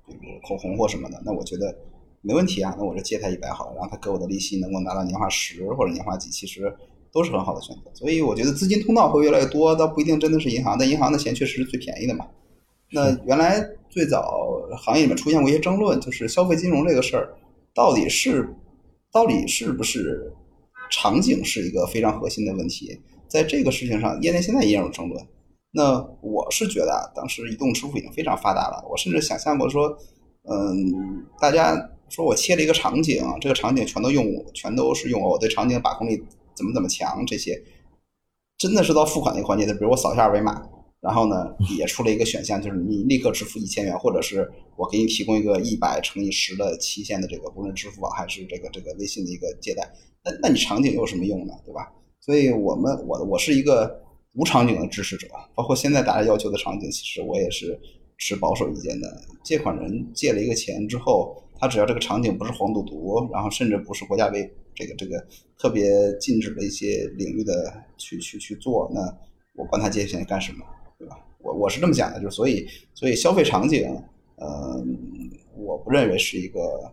[0.07, 1.75] 比如口红或什么的，那我觉得
[2.23, 2.75] 没问题啊。
[2.79, 6.75] 那我就借他一百好了，然后他给我的利息能够拿到年化十或者年化几，其实
[7.13, 7.91] 都是很好的选择。
[7.95, 12.27] 所以我觉得资金通道会越来越多，倒不一定真的是银行，但银行的钱确实是最便宜的嘛。
[12.91, 14.49] 那原来最早
[14.79, 17.37] 行业里面出现过一些争论，就是消费金融这个事儿，
[17.75, 18.49] 到底是
[19.13, 20.33] 到底是不是
[20.91, 22.99] 场景是一个非常核心的问题，
[23.29, 25.27] 在这个事情上，业内现在也有争论。
[25.71, 29.97] 那我是觉得啊，当时移动支付已经非常发达了，我甚至想象过说，
[30.51, 36.23] 嗯，大家说我切了一个场景，这个场景全都用全都是用我对场景把控力
[36.55, 37.63] 怎么怎么强，这些
[38.57, 40.69] 真的是到付款那个环节的，比如我扫一下二维码。
[41.01, 49.89] 然后呢，也出了一个选项，就是你立刻支付一千元，或者是我给你提供一个一百乘以十的期限的这个，无论支付宝还是这个这个微信的一个借贷。
[50.43, 51.55] 那你场景有什么用呢？
[51.65, 51.93] 对吧？
[52.21, 54.03] 所以我们我我是一个
[54.35, 57.79] 无场景的支持者，包括现在大家要求的场景，其实我也是
[58.19, 59.21] 持保守意见的。
[59.43, 65.25] 借款人借了一个钱之后，他只要这个场景不是黄赌毒，然后甚至不是国家为这个这个
[65.59, 65.91] 特别
[66.21, 69.01] 禁止的一些领域的去去去做，那
[69.55, 70.65] 我管他借钱干什么？
[70.99, 71.19] 对吧？
[71.41, 73.89] 我我是这么讲的，就是所以所以消费场景，
[74.37, 74.85] 呃，
[75.57, 76.93] 我不认为是一个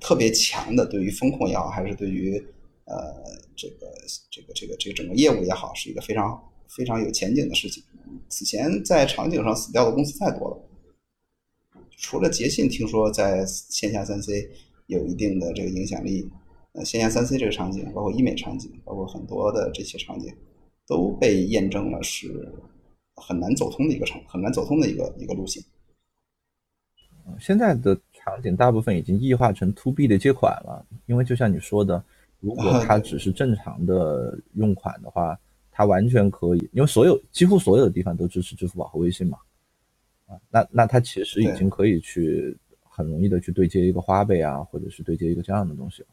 [0.00, 2.44] 特别强的，对于风控也好，还是对于
[2.88, 3.14] 呃
[3.54, 3.92] 这个
[4.30, 7.82] 这个这个这个整个业务也好，是一个非常非常有前景的事情。
[8.28, 14.50] 此前在场景上死掉的公司太多了，除了捷信，听说在线下三 C
[14.86, 16.28] 有一定的这个影响力，
[16.72, 20.34] 呃，线下三 C 这个场景，包括医美场景，包括很多的这些场景，
[20.86, 22.52] 都被验证了是。
[23.20, 25.60] 很难走通的一个场，很难走通的一个一个路线。
[27.40, 32.00] 现在的场景大部分已经异化成 to B 的借款了，因为就像你说的，
[32.40, 35.38] 如果它只是正常的用款的话，
[35.70, 39.38] 它完全可以，因为所有几乎所有的地方都支持支付宝和微信嘛，
[40.26, 46.08] 啊，那那它其实已经可以去很容易的去对接一个花呗啊，或者是对接一个这样的东西了。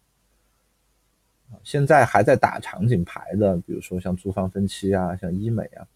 [1.64, 5.88] 现在还在打场景牌的，比如说像租房分期啊，像医美啊。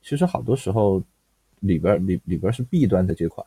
[0.00, 1.02] 其实好多时候，
[1.60, 3.46] 里边里里边是弊端的这款。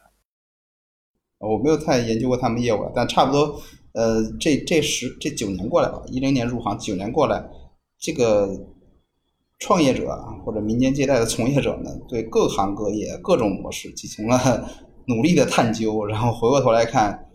[1.38, 3.62] 我没有太研究过他们业务，但差不多，
[3.95, 7.49] 呃，这这十这九年过来吧，一零年入行，九年过来，
[7.97, 8.67] 这个
[9.57, 10.15] 创业者
[10.45, 14.69] 或者民间借贷的从业者呢，对各行各业各种模式进行了
[15.07, 17.27] 努力的探究，然后回过头来看，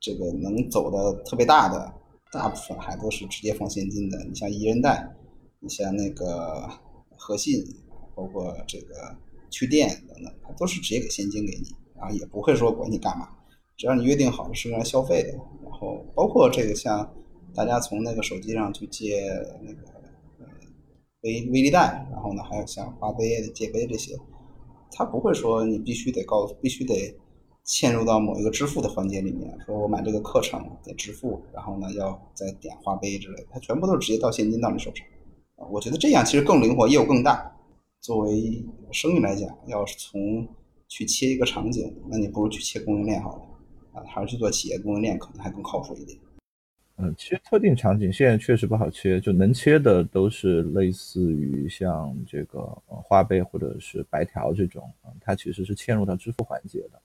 [0.00, 1.92] 这个能走的特别大的，
[2.32, 4.22] 大部分还都是直接放现金的。
[4.24, 5.16] 你像宜人贷，
[5.60, 6.68] 你像那个
[7.16, 7.64] 和信。
[8.12, 9.16] 包括这个
[9.50, 13.26] 去店等等，它都是直接给现金给你，然后也不会说管你干嘛，
[13.78, 15.38] 只要你约定好了是用来消费的。
[16.14, 17.12] 包括这个像
[17.54, 19.28] 大家从那个手机上去借
[19.62, 19.82] 那个
[20.38, 20.46] 呃
[21.22, 23.24] 微微利贷，然后呢还有像花呗
[23.54, 24.16] 借呗这些，
[24.92, 27.16] 他不会说你必须得告必须得
[27.66, 35.06] 嵌入到某一个支付的环节里面，说我买这个课程得支付，然后呢要再点花呗之类，它全部都是直接到现金到你手上。
[35.70, 37.54] 我觉得这样其实更灵活，业务更大。
[38.00, 40.48] 作为生意来讲，要是从
[40.88, 43.42] 去切一个场景，那你不如去切供应链好了
[43.92, 46.18] 啊，还是去做企业供应链可能还更靠谱一点。
[46.96, 57.00] 嗯，其实特定场景现在确实不好切，就能切的都是类似于像这个花呗或者是白条这种啊，它其实是嵌入到支付环节的，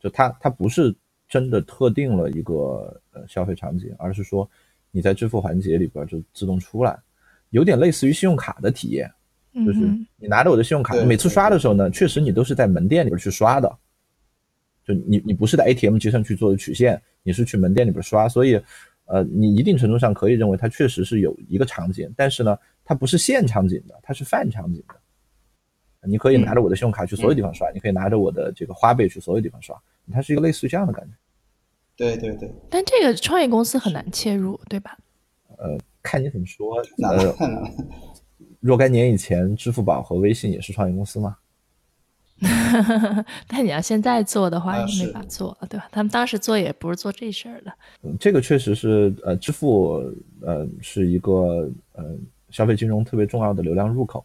[0.00, 0.94] 就它它不是
[1.28, 4.48] 真的特定了一个呃消费场景，而是说
[4.90, 6.98] 你在支付环节里边就自动出来，
[7.50, 9.10] 有点类似于信用卡的体验。
[9.52, 9.80] 就是
[10.16, 13.78] 你拿着我的信用卡，每次刷的时候呢，确实你都是在门店里边去刷的，
[14.90, 18.60] 就你你不是在 ATM 机上去做的取现，你是去门店里边刷，所以，
[19.04, 24.94] 呃，你一定程度上可以认为它确实是有一个场景，但是呢，它不是现场景的，它是泛场景的。
[26.08, 29.80] 你可以拿着我的信用卡去所有地方刷，你可以拿着我的这个花呗去所有地方刷，
[30.10, 31.12] 它是一个类似于这样的感觉。
[31.94, 32.50] 对对对。
[32.70, 34.96] 但这个创业公司很难切入，对吧？
[35.58, 36.82] 呃，看你怎么说。
[36.96, 37.62] 难了，太难。
[38.60, 41.36] 若干年以前，支付宝和微信也是创业公司吗？
[43.46, 45.88] 但你要现在做的话，也没法做，对吧？
[45.92, 47.72] 他们当时做也不是做这事儿的。
[48.02, 50.02] 嗯这个确实是，呃，支付，
[50.40, 52.04] 呃，是一个呃
[52.50, 54.24] 消费金融特别重要的流量入口。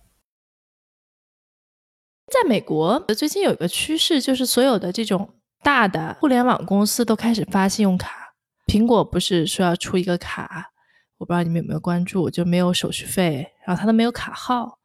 [2.27, 5.29] 在美国，最近有一个趋势，就是所有的这种
[5.61, 8.33] 大的互联网公司都开始发信用卡。
[8.65, 10.71] 苹果不是说要出一个卡？
[11.17, 14.79] 我不知道你们有没有关注，就没有手续费，然后它都没有卡号，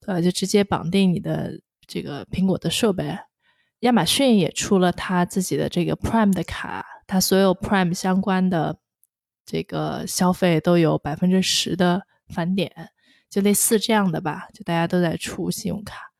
[0.00, 0.20] 对吧？
[0.20, 1.60] 就直接绑定你的
[1.90, 3.18] 这个苹果的设备。
[3.80, 8.78] 亚马逊也出了他自己的这个 Prime 的卡，他所有 Prime 相关的
[9.44, 12.70] 这个消费都有百分之十的返点，
[13.28, 14.48] 就类似这样的吧。
[14.54, 16.12] 就大家都在出信用卡，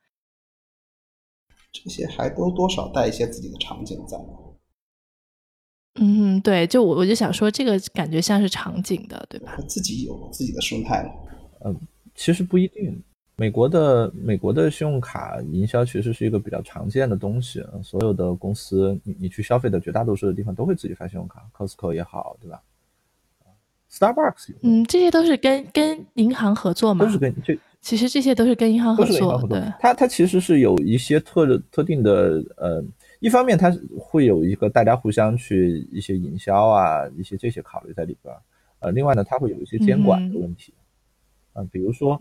[1.71, 4.17] 这些还都多少带一些自己的场景在。
[5.95, 9.55] 嗯，对，就我我就想说，这个感觉像是场景的，对吧？
[9.67, 11.03] 自己有自己的生态
[11.63, 11.79] 嗯，
[12.15, 13.03] 其实不一定。
[13.41, 22.61] 美国的美国的信用卡营销其实是一个比较常见的东西，所有的公司你你去消费的绝大多数的地方都会自己发信用卡，Costco 也好，对吧
[23.91, 27.03] ？Starbucks，嗯，这些都是跟跟银行合作嘛？
[27.03, 29.59] 都是跟这其实这些都是跟银行合作，对。
[29.79, 32.83] 它它其实是有一些特特定的呃，
[33.21, 38.31] 一方面它会有一个大家互相去一些营销啊，一些这些考虑在里边，
[38.81, 40.71] 呃，另外呢，它会有一些监管的问题。
[41.53, 42.17] 啊，比如说，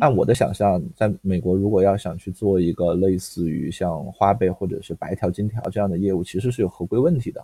[0.00, 7.40] 按我的想象，在美国，如果要想去做一个类似于像花呗或者是白条、金条这样的业务，其实是有合规问题的。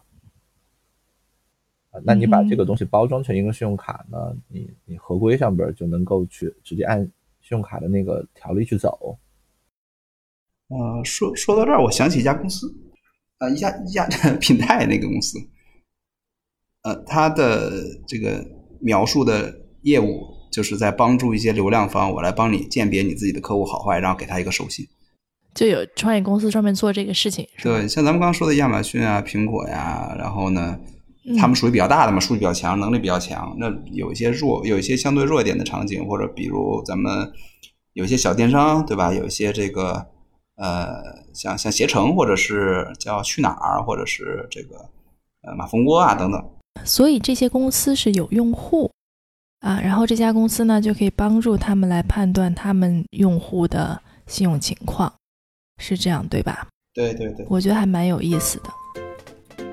[1.90, 4.36] 啊，那你把这个东西包装成一个信用卡呢？
[4.46, 9.18] 你你合规上边就能够去直接按信用卡的那个条例去走。
[10.68, 12.72] 呃，说说到这儿，我想起一家公司，
[13.38, 14.08] 啊，一家一家
[14.40, 15.36] 品泰那个公司，
[16.82, 17.72] 呃，它的
[18.06, 18.46] 这个
[18.80, 19.52] 描述的
[19.82, 20.33] 业务。
[20.54, 24.86] 就是在帮助一些流量方，我来帮你鉴别你自己的客户好坏，然后给他一个手信。
[25.52, 27.44] 就有创业公司专门做这个事情。
[27.60, 30.78] 对，像咱们刚刚说的亚马逊啊、苹果呀，然后呢，
[31.40, 33.56] 他们属于比较大的嘛，数据比较强，能力比较强。
[33.58, 37.32] 那有一些弱，有一些相对弱一点的场景，或者比如咱们
[37.94, 39.12] 有一些小电商，对吧？
[39.12, 40.06] 有一些这个
[40.56, 41.02] 呃，
[41.34, 44.76] 像像携程，或者是叫去哪儿，或者是这个
[45.42, 46.40] 呃马蜂窝啊等等。
[46.84, 48.90] 所以这些公司是有用户。
[49.64, 55.10] 啊，然后这家公司呢就可以帮助他们来判断他们用户的信用情况，
[55.78, 56.66] 是这样对吧？
[56.92, 59.64] 对对对，我觉得还蛮有意思的。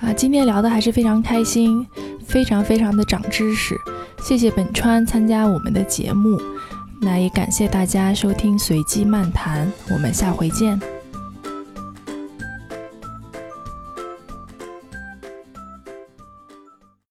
[0.00, 1.84] 啊，今天聊的还是非常开心，
[2.24, 3.74] 非常非常的长知识。
[4.22, 6.40] 谢谢本川参加我们的节目，
[7.02, 10.80] 那也感谢大家收听随机漫谈，我们下回见。